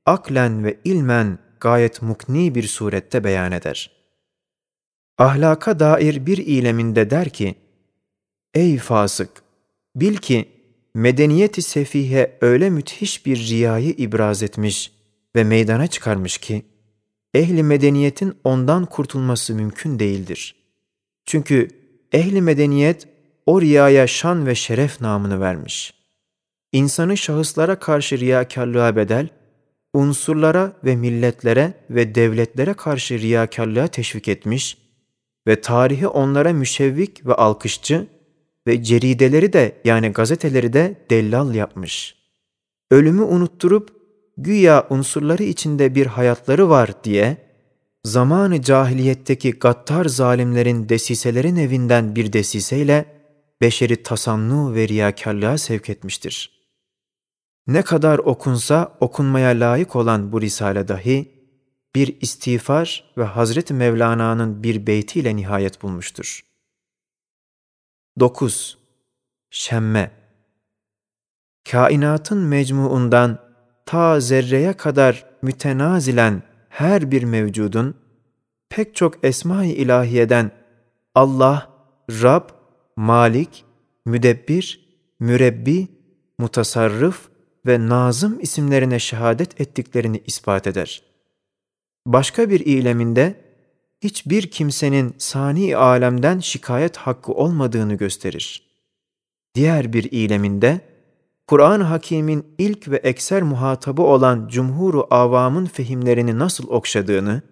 aklen 0.06 0.64
ve 0.64 0.78
ilmen 0.84 1.38
gayet 1.60 2.02
mukni 2.02 2.54
bir 2.54 2.62
surette 2.62 3.24
beyan 3.24 3.52
eder. 3.52 3.90
Ahlaka 5.18 5.80
dair 5.80 6.26
bir 6.26 6.38
ileminde 6.38 7.10
der 7.10 7.28
ki, 7.28 7.54
Ey 8.54 8.78
fasık! 8.78 9.30
Bil 9.96 10.16
ki 10.16 10.48
medeniyeti 10.94 11.62
sefihe 11.62 12.38
öyle 12.40 12.70
müthiş 12.70 13.26
bir 13.26 13.48
riyayı 13.48 13.90
ibraz 13.90 14.42
etmiş 14.42 14.92
ve 15.36 15.44
meydana 15.44 15.86
çıkarmış 15.86 16.38
ki, 16.38 16.62
ehli 17.34 17.62
medeniyetin 17.62 18.34
ondan 18.44 18.86
kurtulması 18.86 19.54
mümkün 19.54 19.98
değildir. 19.98 20.54
Çünkü 21.26 21.68
ehli 22.12 22.42
medeniyet 22.42 23.08
o 23.46 23.60
riyaya 23.60 24.06
şan 24.06 24.46
ve 24.46 24.54
şeref 24.54 25.00
namını 25.00 25.40
vermiş. 25.40 25.94
İnsanı 26.72 27.16
şahıslara 27.16 27.78
karşı 27.78 28.18
riyakarlığa 28.18 28.96
bedel, 28.96 29.28
unsurlara 29.94 30.72
ve 30.84 30.96
milletlere 30.96 31.74
ve 31.90 32.14
devletlere 32.14 32.74
karşı 32.74 33.18
riyakarlığa 33.18 33.86
teşvik 33.86 34.28
etmiş 34.28 34.78
ve 35.46 35.60
tarihi 35.60 36.06
onlara 36.06 36.52
müşevvik 36.52 37.26
ve 37.26 37.34
alkışçı 37.34 38.06
ve 38.66 38.82
cerideleri 38.82 39.52
de 39.52 39.80
yani 39.84 40.08
gazeteleri 40.08 40.72
de 40.72 41.06
dellal 41.10 41.54
yapmış. 41.54 42.14
Ölümü 42.90 43.22
unutturup 43.22 43.99
güya 44.36 44.86
unsurları 44.90 45.42
içinde 45.42 45.94
bir 45.94 46.06
hayatları 46.06 46.68
var 46.68 47.04
diye, 47.04 47.36
zamanı 48.04 48.62
cahiliyetteki 48.62 49.50
gattar 49.50 50.04
zalimlerin 50.04 50.88
desiselerin 50.88 51.56
evinden 51.56 52.16
bir 52.16 52.32
desiseyle 52.32 53.04
beşeri 53.60 54.02
tasannu 54.02 54.74
ve 54.74 54.88
riyakarlığa 54.88 55.58
sevk 55.58 55.90
etmiştir. 55.90 56.60
Ne 57.66 57.82
kadar 57.82 58.18
okunsa 58.18 58.96
okunmaya 59.00 59.50
layık 59.50 59.96
olan 59.96 60.32
bu 60.32 60.40
risale 60.40 60.88
dahi, 60.88 61.40
bir 61.94 62.20
istiğfar 62.20 63.12
ve 63.16 63.24
Hazreti 63.24 63.74
Mevlana'nın 63.74 64.62
bir 64.62 64.86
beytiyle 64.86 65.36
nihayet 65.36 65.82
bulmuştur. 65.82 66.40
9. 68.20 68.78
Şemme 69.50 70.10
Kainatın 71.70 72.38
mecmuundan 72.38 73.49
ta 73.90 74.20
zerreye 74.20 74.72
kadar 74.72 75.26
mütenazilen 75.42 76.42
her 76.68 77.10
bir 77.10 77.22
mevcudun 77.22 77.94
pek 78.68 78.96
çok 78.96 79.24
esma-i 79.24 79.72
ilahiyeden 79.72 80.50
Allah, 81.14 81.70
Rab, 82.10 82.48
Malik, 82.96 83.64
Müdebbir, 84.04 84.88
Mürebbi, 85.20 85.88
Mutasarrıf 86.38 87.28
ve 87.66 87.88
Nazım 87.88 88.40
isimlerine 88.40 88.98
şehadet 88.98 89.60
ettiklerini 89.60 90.22
ispat 90.26 90.66
eder. 90.66 91.02
Başka 92.06 92.50
bir 92.50 92.60
ileminde 92.60 93.40
hiçbir 94.00 94.50
kimsenin 94.50 95.14
sani 95.18 95.76
alemden 95.76 96.38
şikayet 96.38 96.96
hakkı 96.96 97.32
olmadığını 97.32 97.94
gösterir. 97.94 98.62
Diğer 99.54 99.92
bir 99.92 100.04
ileminde 100.12 100.89
Kur'an-ı 101.50 101.84
Hakîm'in 101.84 102.46
ilk 102.58 102.88
ve 102.88 102.96
ekser 102.96 103.42
muhatabı 103.42 104.02
olan 104.02 104.48
cumhuru 104.48 105.06
avamın 105.10 105.66
fehimlerini 105.66 106.38
nasıl 106.38 106.68
okşadığını 106.68 107.42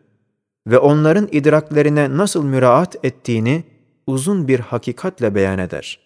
ve 0.67 0.79
onların 0.79 1.29
idraklerine 1.33 2.17
nasıl 2.17 2.45
müraat 2.45 3.05
ettiğini 3.05 3.65
uzun 4.07 4.49
bir 4.49 4.61
hakikatle 4.61 5.35
beyan 5.35 5.59
eder. 5.59 6.01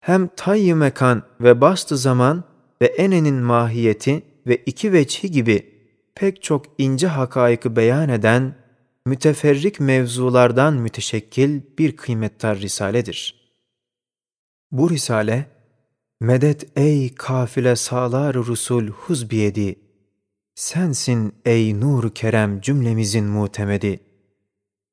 Hem 0.00 0.28
tayyi 0.36 0.74
mekan 0.74 1.22
ve 1.40 1.60
bastı 1.60 1.96
zaman 1.96 2.44
ve 2.82 2.86
enenin 2.86 3.34
mahiyeti 3.34 4.22
ve 4.46 4.56
iki 4.56 4.92
veçhi 4.92 5.30
gibi 5.30 5.74
pek 6.14 6.42
çok 6.42 6.64
ince 6.78 7.06
hakaiki 7.06 7.76
beyan 7.76 8.08
eden 8.08 8.54
müteferrik 9.06 9.80
mevzulardan 9.80 10.74
müteşekkil 10.74 11.60
bir 11.78 11.96
kıymettar 11.96 12.58
risaledir. 12.58 13.52
Bu 14.72 14.90
risale, 14.90 15.61
Medet 16.22 16.78
ey 16.78 17.14
kafile 17.14 17.76
sağlar 17.76 18.34
rusul 18.34 18.88
huz 18.88 19.30
biyedi. 19.30 19.76
Sensin 20.54 21.34
ey 21.44 21.80
nur 21.80 22.10
kerem 22.14 22.60
cümlemizin 22.60 23.24
mutemedi. 23.24 24.00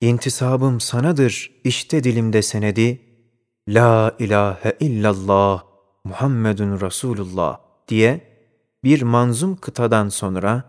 İntisabım 0.01 0.79
sanadır 0.79 1.51
işte 1.63 2.03
dilimde 2.03 2.41
senedi. 2.41 3.01
La 3.67 4.15
ilahe 4.19 4.77
illallah 4.79 5.63
Muhammedun 6.03 6.81
Resulullah 6.81 7.59
diye 7.87 8.21
bir 8.83 9.01
manzum 9.01 9.55
kıtadan 9.55 10.09
sonra 10.09 10.63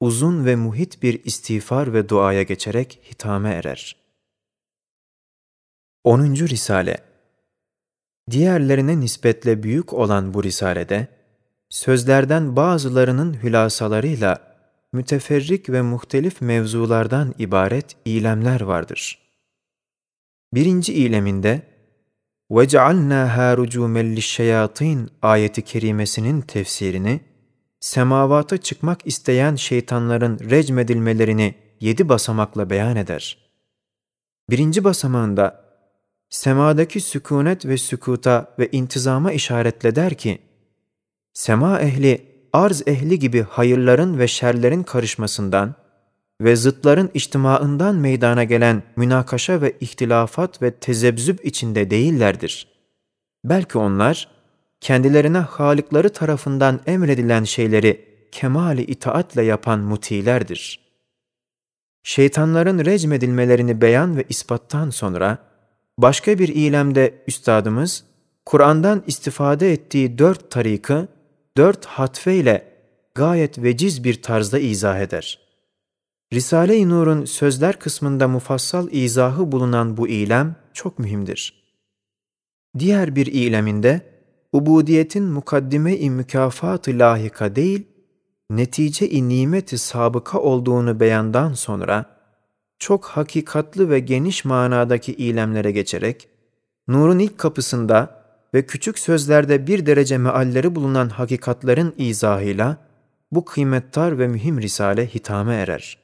uzun 0.00 0.44
ve 0.44 0.56
muhit 0.56 1.02
bir 1.02 1.24
istiğfar 1.24 1.94
ve 1.94 2.08
duaya 2.08 2.42
geçerek 2.42 3.00
hitame 3.10 3.50
erer. 3.50 3.96
10. 6.04 6.34
Risale 6.34 7.13
Diğerlerine 8.31 8.99
nispetle 8.99 9.63
büyük 9.63 9.93
olan 9.93 10.33
bu 10.33 10.43
risalede, 10.43 11.07
sözlerden 11.69 12.55
bazılarının 12.55 13.43
hülasalarıyla 13.43 14.49
müteferrik 14.93 15.69
ve 15.69 15.81
muhtelif 15.81 16.41
mevzulardan 16.41 17.33
ibaret 17.39 17.95
ilemler 18.05 18.61
vardır. 18.61 19.19
Birinci 20.53 20.93
ileminde, 20.93 21.61
وَجَعَلْنَاهَا 22.51 23.55
رُجُومًا 23.55 24.15
لِلشَّيَاطِينَ 24.15 25.07
ayeti 25.21 25.61
kerimesinin 25.61 26.41
tefsirini, 26.41 27.21
semavata 27.79 28.57
çıkmak 28.57 29.07
isteyen 29.07 29.55
şeytanların 29.55 30.39
recmedilmelerini 30.39 31.55
yedi 31.79 32.09
basamakla 32.09 32.69
beyan 32.69 32.95
eder. 32.95 33.37
Birinci 34.49 34.83
basamağında, 34.83 35.62
semadaki 36.34 37.00
sükunet 37.00 37.66
ve 37.66 37.78
sükuta 37.78 38.54
ve 38.58 38.68
intizama 38.72 39.32
işaretle 39.32 39.96
der 39.96 40.14
ki, 40.14 40.38
sema 41.32 41.80
ehli, 41.80 42.26
arz 42.52 42.82
ehli 42.88 43.18
gibi 43.18 43.42
hayırların 43.42 44.18
ve 44.18 44.28
şerlerin 44.28 44.82
karışmasından 44.82 45.74
ve 46.40 46.56
zıtların 46.56 47.10
içtimaından 47.14 47.94
meydana 47.94 48.44
gelen 48.44 48.82
münakaşa 48.96 49.60
ve 49.60 49.76
ihtilafat 49.80 50.62
ve 50.62 50.70
tezebzüb 50.70 51.38
içinde 51.42 51.90
değillerdir. 51.90 52.68
Belki 53.44 53.78
onlar, 53.78 54.28
kendilerine 54.80 55.38
halikları 55.38 56.08
tarafından 56.08 56.80
emredilen 56.86 57.44
şeyleri 57.44 58.04
kemali 58.32 58.82
itaatle 58.82 59.42
yapan 59.42 59.78
mutilerdir. 59.78 60.80
Şeytanların 62.02 62.84
recmedilmelerini 62.84 63.80
beyan 63.80 64.16
ve 64.16 64.24
ispattan 64.28 64.90
sonra, 64.90 65.53
başka 65.98 66.38
bir 66.38 66.48
ilemde 66.48 67.14
üstadımız, 67.26 68.04
Kur'an'dan 68.44 69.02
istifade 69.06 69.72
ettiği 69.72 70.18
dört 70.18 70.50
tarikı, 70.50 71.08
dört 71.56 71.86
hatfeyle 71.86 72.74
gayet 73.14 73.62
veciz 73.62 74.04
bir 74.04 74.22
tarzda 74.22 74.58
izah 74.58 75.00
eder. 75.00 75.38
Risale-i 76.32 76.88
Nur'un 76.88 77.24
sözler 77.24 77.78
kısmında 77.78 78.28
mufassal 78.28 78.88
izahı 78.92 79.52
bulunan 79.52 79.96
bu 79.96 80.08
ilem 80.08 80.56
çok 80.72 80.98
mühimdir. 80.98 81.64
Diğer 82.78 83.16
bir 83.16 83.26
ileminde, 83.26 84.00
ubudiyetin 84.52 85.24
mukaddime-i 85.24 86.10
mükafat-ı 86.10 86.98
lahika 86.98 87.56
değil, 87.56 87.86
netice-i 88.50 89.28
nimeti 89.28 89.78
sabıka 89.78 90.38
olduğunu 90.38 91.00
beyandan 91.00 91.52
sonra, 91.52 92.13
çok 92.78 93.04
hakikatlı 93.04 93.90
ve 93.90 93.98
geniş 93.98 94.44
manadaki 94.44 95.12
ilemlere 95.12 95.72
geçerek, 95.72 96.28
nurun 96.88 97.18
ilk 97.18 97.38
kapısında 97.38 98.24
ve 98.54 98.66
küçük 98.66 98.98
sözlerde 98.98 99.66
bir 99.66 99.86
derece 99.86 100.18
mealleri 100.18 100.74
bulunan 100.74 101.08
hakikatların 101.08 101.94
izahıyla, 101.98 102.76
bu 103.32 103.44
kıymettar 103.44 104.18
ve 104.18 104.28
mühim 104.28 104.60
risale 104.60 105.06
hitame 105.06 105.54
erer. 105.54 105.98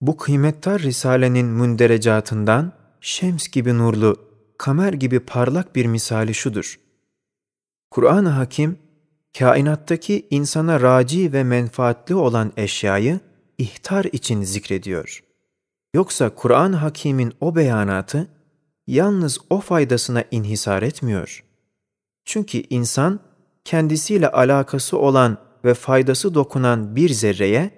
Bu 0.00 0.16
kıymettar 0.16 0.82
risalenin 0.82 1.46
münderecatından, 1.46 2.72
şems 3.00 3.48
gibi 3.48 3.78
nurlu, 3.78 4.16
kamer 4.58 4.92
gibi 4.92 5.20
parlak 5.20 5.76
bir 5.76 5.86
misali 5.86 6.34
şudur. 6.34 6.80
Kur'an-ı 7.90 8.28
Hakim, 8.28 8.78
kainattaki 9.38 10.26
insana 10.30 10.80
raci 10.80 11.32
ve 11.32 11.44
menfaatli 11.44 12.14
olan 12.14 12.52
eşyayı 12.56 13.20
ihtar 13.58 14.04
için 14.04 14.42
zikrediyor. 14.42 15.23
Yoksa 15.94 16.30
Kur'an-ı 16.34 16.76
Hakîm'in 16.76 17.32
o 17.40 17.56
beyanatı 17.56 18.26
yalnız 18.86 19.38
o 19.50 19.60
faydasına 19.60 20.24
inhisar 20.30 20.82
etmiyor. 20.82 21.44
Çünkü 22.24 22.62
insan 22.70 23.20
kendisiyle 23.64 24.28
alakası 24.28 24.98
olan 24.98 25.38
ve 25.64 25.74
faydası 25.74 26.34
dokunan 26.34 26.96
bir 26.96 27.08
zerreye 27.08 27.70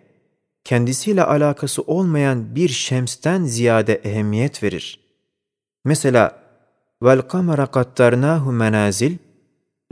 kendisiyle 0.65 1.23
alakası 1.23 1.83
olmayan 1.83 2.55
bir 2.55 2.69
şemsten 2.69 3.45
ziyade 3.45 3.95
ehemmiyet 3.95 4.63
verir. 4.63 5.01
Mesela 5.85 6.39
vel 7.03 7.23
kamera 7.23 7.67
kattarnahu 7.67 8.53
menazil 8.53 9.17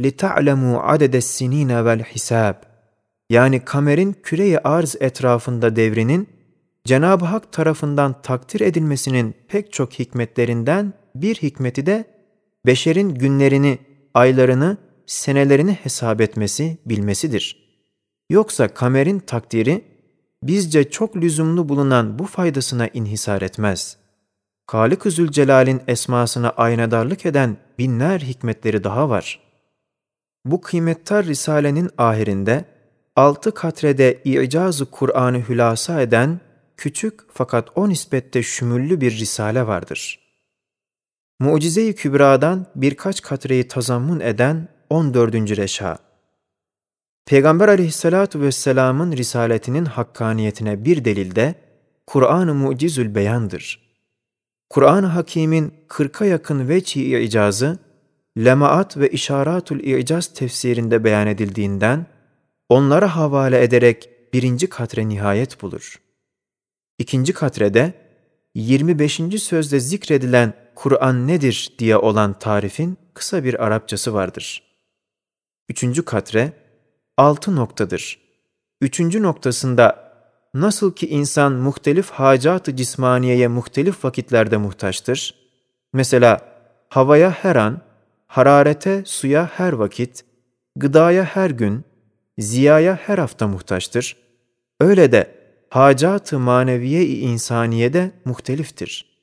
li 0.01 0.17
ta'lemu 0.17 0.81
adedes 0.81 1.27
sinina 1.27 1.85
vel 1.85 2.03
hisab 2.03 2.55
yani 3.31 3.65
kamerin 3.65 4.17
küreyi 4.23 4.59
arz 4.59 4.97
etrafında 5.01 5.77
devrinin 5.77 6.29
Cenab-ı 6.87 7.25
Hak 7.25 7.53
tarafından 7.53 8.23
takdir 8.23 8.61
edilmesinin 8.61 9.35
pek 9.49 9.73
çok 9.73 9.93
hikmetlerinden 9.93 10.93
bir 11.15 11.35
hikmeti 11.35 11.87
de, 11.87 12.05
beşerin 12.67 13.15
günlerini, 13.15 13.79
aylarını, 14.15 14.77
senelerini 15.07 15.73
hesap 15.73 16.21
etmesi, 16.21 16.79
bilmesidir. 16.87 17.65
Yoksa 18.31 18.69
kamerin 18.69 19.19
takdiri, 19.19 19.85
bizce 20.43 20.91
çok 20.91 21.17
lüzumlu 21.17 21.69
bulunan 21.69 22.19
bu 22.19 22.25
faydasına 22.25 22.89
inhisar 22.89 23.43
etmez. 23.43 23.97
Halik-ı 24.67 25.11
Zülcelal'in 25.11 25.83
esmasına 25.89 26.51
aynadarlık 26.51 27.27
eden 27.27 27.57
binler 27.79 28.21
hikmetleri 28.21 28.85
daha 28.85 29.09
var. 29.09 29.41
Bu 30.45 30.61
kıymettar 30.61 31.27
Risale'nin 31.27 31.91
ahirinde, 31.99 32.65
altı 33.17 33.55
katrede 33.55 34.23
i'caz-ı 34.25 34.91
Kur'an'ı 34.91 35.49
hülasa 35.49 36.01
eden, 36.01 36.41
küçük 36.77 37.21
fakat 37.33 37.69
o 37.75 37.89
nispette 37.89 38.43
şümüllü 38.43 39.01
bir 39.01 39.19
risale 39.19 39.67
vardır. 39.67 40.21
Mucize-i 41.41 41.95
Kübra'dan 41.95 42.67
birkaç 42.75 43.23
katreyi 43.23 43.69
tazammun 43.69 44.21
eden 44.21 44.69
14. 44.91 45.35
Reşa 45.35 45.99
Peygamber 47.27 47.69
aleyhissalatu 47.69 48.41
vesselamın 48.41 49.13
risaletinin 49.13 49.85
hakkaniyetine 49.85 50.85
bir 50.85 51.05
delil 51.05 51.35
de 51.35 51.55
Kur'an-ı 52.07 52.55
Mucizül 52.55 53.15
Beyan'dır. 53.15 53.81
Kur'an-ı 54.71 55.07
Hakîm'in 55.07 55.75
40'a 55.89 56.27
yakın 56.27 56.69
veçhi 56.69 57.19
icazı, 57.19 57.79
lemaat 58.39 58.97
ve 58.97 59.09
işaratul 59.09 59.81
icaz 59.81 60.35
tefsirinde 60.35 61.05
beyan 61.05 61.27
edildiğinden, 61.27 62.07
onlara 62.69 63.17
havale 63.17 63.63
ederek 63.63 64.11
birinci 64.33 64.69
katre 64.69 65.09
nihayet 65.09 65.63
bulur. 65.63 66.04
İkinci 66.99 67.33
katrede, 67.33 67.95
25. 68.55 69.21
sözde 69.43 69.81
zikredilen 69.81 70.55
Kur'an 70.75 71.29
nedir 71.29 71.73
diye 71.79 71.97
olan 71.97 72.39
tarifin 72.39 72.99
kısa 73.15 73.45
bir 73.45 73.65
Arapçası 73.65 74.15
vardır. 74.15 74.63
Üçüncü 75.69 76.05
katre, 76.05 76.53
altı 77.17 77.57
noktadır. 77.57 78.19
Üçüncü 78.81 79.23
noktasında 79.23 80.13
nasıl 80.55 80.95
ki 80.95 81.09
insan 81.09 81.53
muhtelif 81.53 82.11
hacat-ı 82.11 82.77
cismaniyeye 82.77 83.49
muhtelif 83.49 84.05
vakitlerde 84.05 84.57
muhtaçtır, 84.57 85.35
mesela 85.93 86.41
havaya 86.89 87.31
her 87.31 87.57
an, 87.57 87.81
hararete, 88.27 89.03
suya 89.07 89.51
her 89.55 89.73
vakit, 89.73 90.25
gıdaya 90.77 91.25
her 91.25 91.51
gün, 91.51 91.85
ziyaya 92.39 92.97
her 92.97 93.19
hafta 93.19 93.49
muhtaçtır, 93.49 94.17
öyle 94.81 95.13
de 95.13 95.44
hacat-ı 95.75 96.39
maneviye-i 96.39 97.19
insaniyede 97.19 98.11
muhteliftir. 98.25 99.19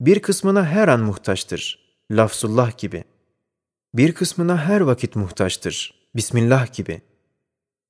Bir 0.00 0.22
kısmına 0.22 0.66
her 0.66 0.88
an 0.88 1.00
muhtaçtır, 1.00 1.78
lafzullah 2.10 2.78
gibi. 2.78 3.04
Bir 3.94 4.12
kısmına 4.12 4.58
her 4.64 4.80
vakit 4.80 5.16
muhtaçtır, 5.16 5.94
Bismillah 6.16 6.72
gibi. 6.72 7.02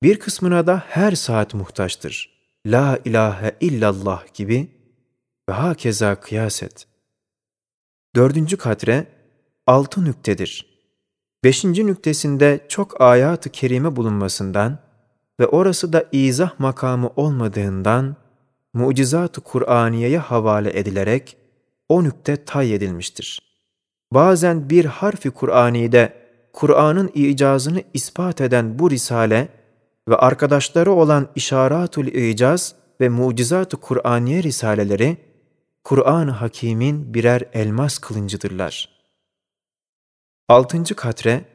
Bir 0.03 0.19
kısmına 0.19 0.67
da 0.67 0.83
her 0.87 1.11
saat 1.11 1.53
muhtaçtır, 1.53 2.29
La 2.65 2.99
ilahe 3.05 3.55
illallah 3.59 4.33
gibi 4.33 4.71
ve 5.49 5.53
hakeza 5.53 6.19
kıyas 6.19 6.63
et. 6.63 6.87
Dördüncü 8.15 8.57
katre, 8.57 9.07
altı 9.67 10.05
nüktedir. 10.05 10.65
Beşinci 11.43 11.87
nüktesinde 11.87 12.65
çok 12.69 13.01
ayat-ı 13.01 13.49
kerime 13.49 13.95
bulunmasından, 13.95 14.88
ve 15.39 15.47
orası 15.47 15.93
da 15.93 16.05
izah 16.11 16.59
makamı 16.59 17.09
olmadığından 17.15 18.15
mucizat-ı 18.73 19.41
Kur'aniye'ye 19.41 20.17
havale 20.17 20.79
edilerek 20.79 21.37
o 21.89 22.03
nükte 22.03 22.45
tay 22.45 22.75
edilmiştir. 22.75 23.39
Bazen 24.13 24.69
bir 24.69 24.85
harfi 24.85 25.31
Kur'ani'de 25.31 26.13
Kur'an'ın 26.53 27.11
icazını 27.13 27.83
ispat 27.93 28.41
eden 28.41 28.79
bu 28.79 28.91
risale 28.91 29.47
ve 30.09 30.15
arkadaşları 30.15 30.91
olan 30.91 31.27
İşaratul 31.35 32.07
İcaz 32.07 32.75
ve 33.01 33.09
Mucizat-ı 33.09 33.77
Kur'aniye 33.77 34.43
risaleleri 34.43 35.17
Kur'an-ı 35.83 36.31
Hakîm'in 36.31 37.13
birer 37.13 37.43
elmas 37.53 37.97
kılıncıdırlar. 37.97 38.89
Altıncı 40.47 40.95
katre 40.95 41.45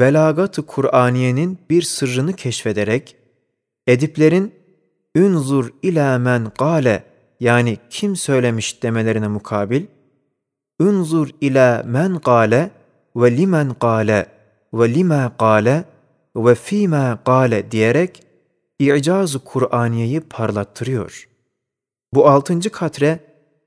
belagat-ı 0.00 0.66
Kur'aniyenin 0.66 1.58
bir 1.70 1.82
sırrını 1.82 2.32
keşfederek, 2.32 3.16
ediplerin 3.86 4.54
ünzur 5.16 5.70
ila 5.82 6.18
men 6.18 6.52
gale 6.58 7.04
yani 7.40 7.78
kim 7.90 8.16
söylemiş 8.16 8.82
demelerine 8.82 9.28
mukabil, 9.28 9.86
ünzur 10.80 11.28
ila 11.40 11.82
men 11.86 12.18
gale 12.18 12.70
ve 13.16 13.36
limen 13.36 13.72
gale 13.80 14.26
ve 14.74 14.94
lima 14.94 15.32
gale 15.38 15.84
ve 16.36 16.54
fîmâ 16.54 17.18
gale 17.24 17.70
diyerek 17.70 18.22
İcaz-ı 18.78 19.38
Kur'aniyeyi 19.44 20.20
parlattırıyor. 20.20 21.28
Bu 22.14 22.28
altıncı 22.28 22.70
katre, 22.70 23.18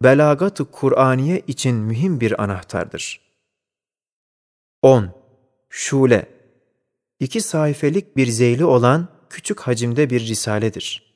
belagat-ı 0.04 0.66
Kur'aniye 0.66 1.42
için 1.48 1.76
mühim 1.76 2.20
bir 2.20 2.44
anahtardır. 2.44 3.22
10. 4.82 5.25
Şule 5.78 6.30
İki 7.20 7.42
sayfelik 7.42 8.18
bir 8.18 8.28
zeyli 8.28 8.66
olan 8.66 9.08
küçük 9.30 9.60
hacimde 9.60 10.10
bir 10.10 10.20
risaledir. 10.20 11.16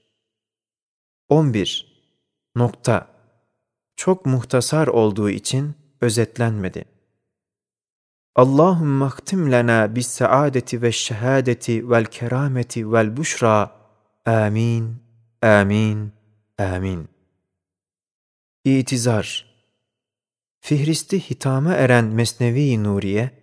11. 1.30 2.04
Nokta 2.56 3.08
Çok 3.96 4.26
muhtasar 4.26 4.88
olduğu 4.88 5.30
için 5.30 5.76
özetlenmedi. 6.02 6.86
Allahümme 8.36 9.06
ahtim 9.06 9.52
lena 9.52 9.96
bis 9.96 10.08
saadeti 10.08 10.82
ve 10.82 10.92
şehadeti 10.92 11.90
vel 11.90 12.06
kerameti 12.06 12.92
vel 12.92 13.18
buşra 13.18 13.72
Amin, 14.26 14.96
amin, 15.42 16.12
amin. 16.58 17.08
İtizar 18.66 19.46
Fihristi 20.60 21.30
hitama 21.30 21.74
eren 21.74 22.06
Mesnevi 22.06 22.84
Nuriye, 22.84 23.39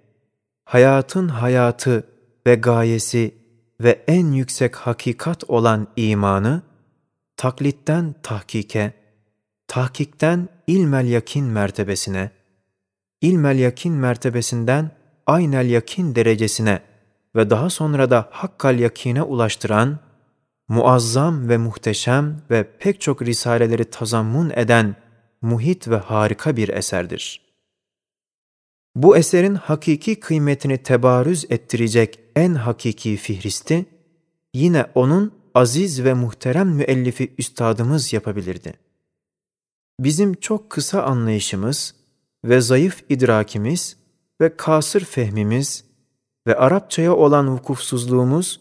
hayatın 0.66 1.28
hayatı 1.28 2.06
ve 2.46 2.54
gayesi 2.54 3.34
ve 3.80 4.04
en 4.08 4.32
yüksek 4.32 4.76
hakikat 4.76 5.44
olan 5.50 5.86
imanı, 5.96 6.62
taklitten 7.36 8.14
tahkike, 8.22 8.92
tahkikten 9.68 10.48
ilmel 10.66 11.06
yakin 11.06 11.44
mertebesine, 11.44 12.30
ilmel 13.20 13.58
yakin 13.58 13.92
mertebesinden 13.92 14.90
aynel 15.26 15.70
yakin 15.70 16.14
derecesine 16.14 16.80
ve 17.36 17.50
daha 17.50 17.70
sonra 17.70 18.10
da 18.10 18.28
hakkal 18.30 18.78
yakine 18.78 19.22
ulaştıran, 19.22 19.98
muazzam 20.68 21.48
ve 21.48 21.56
muhteşem 21.56 22.36
ve 22.50 22.64
pek 22.78 23.00
çok 23.00 23.22
risaleleri 23.22 23.84
tazammun 23.84 24.52
eden 24.54 24.96
muhit 25.42 25.88
ve 25.88 25.96
harika 25.96 26.56
bir 26.56 26.68
eserdir. 26.68 27.45
Bu 28.96 29.16
eserin 29.16 29.54
hakiki 29.54 30.20
kıymetini 30.20 30.78
tebarüz 30.78 31.44
ettirecek 31.50 32.18
en 32.36 32.54
hakiki 32.54 33.16
fihristi, 33.16 33.86
yine 34.54 34.86
onun 34.94 35.32
aziz 35.54 36.04
ve 36.04 36.14
muhterem 36.14 36.68
müellifi 36.68 37.34
üstadımız 37.38 38.12
yapabilirdi. 38.12 38.74
Bizim 40.00 40.34
çok 40.34 40.70
kısa 40.70 41.02
anlayışımız 41.02 41.94
ve 42.44 42.60
zayıf 42.60 43.04
idrakimiz 43.08 43.96
ve 44.40 44.56
kasır 44.56 45.04
fehmimiz 45.04 45.84
ve 46.46 46.56
Arapçaya 46.56 47.14
olan 47.14 47.54
vukufsuzluğumuz 47.54 48.60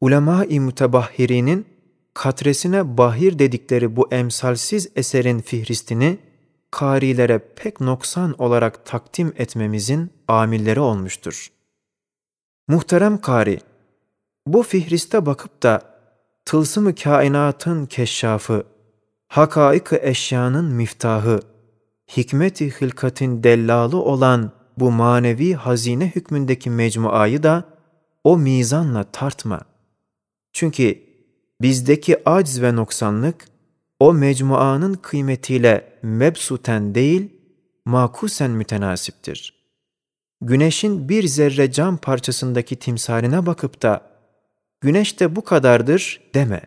ulema-i 0.00 0.60
mütebahhirinin 0.60 1.66
katresine 2.14 2.98
bahir 2.98 3.38
dedikleri 3.38 3.96
bu 3.96 4.08
emsalsiz 4.10 4.88
eserin 4.96 5.40
fihristini 5.40 6.18
karilere 6.72 7.38
pek 7.56 7.80
noksan 7.80 8.34
olarak 8.38 8.86
takdim 8.86 9.32
etmemizin 9.36 10.10
amilleri 10.28 10.80
olmuştur. 10.80 11.48
Muhterem 12.68 13.20
kari, 13.20 13.60
bu 14.46 14.62
fihriste 14.62 15.26
bakıp 15.26 15.62
da 15.62 15.82
tılsımı 16.44 16.94
kainatın 16.94 17.86
keşşafı, 17.86 18.66
hakaik 19.28 19.92
eşyanın 19.92 20.64
miftahı, 20.64 21.40
hikmeti 22.16 22.70
hılkatin 22.70 23.42
dellalı 23.42 23.96
olan 23.96 24.52
bu 24.78 24.90
manevi 24.90 25.54
hazine 25.54 26.06
hükmündeki 26.06 26.70
mecmuayı 26.70 27.42
da 27.42 27.64
o 28.24 28.38
mizanla 28.38 29.04
tartma.'' 29.04 29.72
Çünkü 30.52 31.02
bizdeki 31.60 32.28
acz 32.28 32.62
ve 32.62 32.76
noksanlık 32.76 33.46
o 34.02 34.12
mecmuanın 34.12 34.94
kıymetiyle 34.94 35.98
mebsuten 36.02 36.94
değil, 36.94 37.30
makusen 37.84 38.50
mütenasiptir. 38.50 39.54
Güneşin 40.40 41.08
bir 41.08 41.26
zerre 41.26 41.72
cam 41.72 41.96
parçasındaki 41.96 42.76
timsaline 42.76 43.46
bakıp 43.46 43.82
da 43.82 44.02
güneş 44.80 45.20
de 45.20 45.36
bu 45.36 45.44
kadardır 45.44 46.20
deme. 46.34 46.62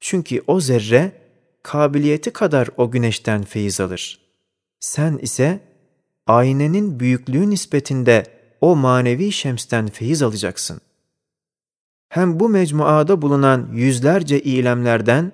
Çünkü 0.00 0.42
o 0.46 0.60
zerre 0.60 1.12
kabiliyeti 1.62 2.32
kadar 2.32 2.68
o 2.76 2.90
güneşten 2.90 3.42
feyiz 3.42 3.80
alır. 3.80 4.20
Sen 4.80 5.18
ise 5.18 5.60
aynenin 6.26 7.00
büyüklüğü 7.00 7.50
nispetinde 7.50 8.24
o 8.60 8.76
manevi 8.76 9.32
şemsten 9.32 9.86
feyiz 9.86 10.22
alacaksın.'' 10.22 10.94
hem 12.14 12.40
bu 12.40 12.48
mecmuada 12.48 13.22
bulunan 13.22 13.68
yüzlerce 13.72 14.40
ilemlerden 14.40 15.32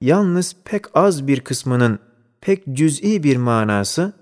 yalnız 0.00 0.56
pek 0.64 0.84
az 0.96 1.26
bir 1.26 1.40
kısmının 1.40 1.98
pek 2.40 2.64
cüz'i 2.72 3.22
bir 3.22 3.36
manası 3.36 4.12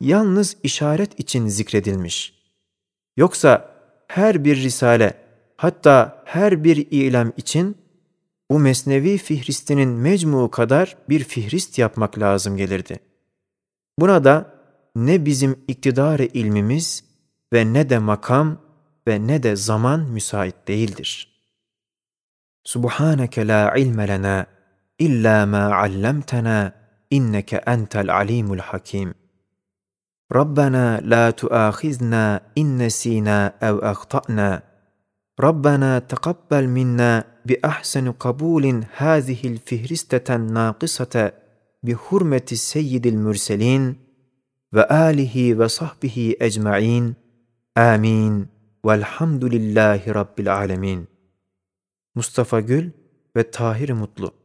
yalnız 0.00 0.56
işaret 0.62 1.20
için 1.20 1.48
zikredilmiş. 1.48 2.34
Yoksa 3.16 3.74
her 4.08 4.44
bir 4.44 4.56
risale 4.56 5.14
hatta 5.56 6.22
her 6.24 6.64
bir 6.64 6.76
ilem 6.76 7.32
için 7.36 7.76
bu 8.50 8.58
mesnevi 8.58 9.18
fihristinin 9.18 9.88
mecmu 9.88 10.50
kadar 10.50 10.96
bir 11.08 11.24
fihrist 11.24 11.78
yapmak 11.78 12.18
lazım 12.18 12.56
gelirdi. 12.56 13.00
Buna 13.98 14.24
da 14.24 14.54
ne 14.96 15.26
bizim 15.26 15.64
iktidarı 15.68 16.24
ilmimiz 16.24 17.04
ve 17.52 17.72
ne 17.72 17.90
de 17.90 17.98
makam 17.98 18.58
ve 19.08 19.26
ne 19.26 19.42
de 19.42 19.56
zaman 19.56 20.00
müsait 20.00 20.68
değildir. 20.68 21.34
Subhaneke 22.64 23.48
la 23.48 23.76
ilme 23.76 24.08
lena 24.08 24.46
إلا 25.00 25.44
ما 25.44 25.74
علمتنا 25.74 26.74
إنك 27.12 27.54
أنت 27.54 27.96
العليم 27.96 28.52
الحكيم. 28.52 29.14
ربنا 30.32 31.00
لا 31.00 31.30
تؤاخذنا 31.30 32.40
إن 32.58 32.78
نسينا 32.86 33.54
أو 33.62 33.78
أخطأنا. 33.78 34.62
ربنا 35.40 35.98
تقبل 35.98 36.68
منا 36.68 37.24
بأحسن 37.46 38.12
قبول 38.12 38.84
هذه 38.96 39.38
الفهرستة 39.44 40.34
الناقصة 40.34 41.32
بحرمة 41.82 42.46
سيد 42.52 43.06
المرسلين 43.06 43.96
وآله 44.72 45.54
وصحبه 45.54 46.34
أجمعين. 46.42 47.14
آمين. 47.78 48.46
والحمد 48.84 49.44
لله 49.44 50.12
رب 50.12 50.40
العالمين. 50.40 51.06
Gül 52.60 52.90
ve 53.36 53.50
Tahir 53.50 53.90
Mutlu 53.90 54.43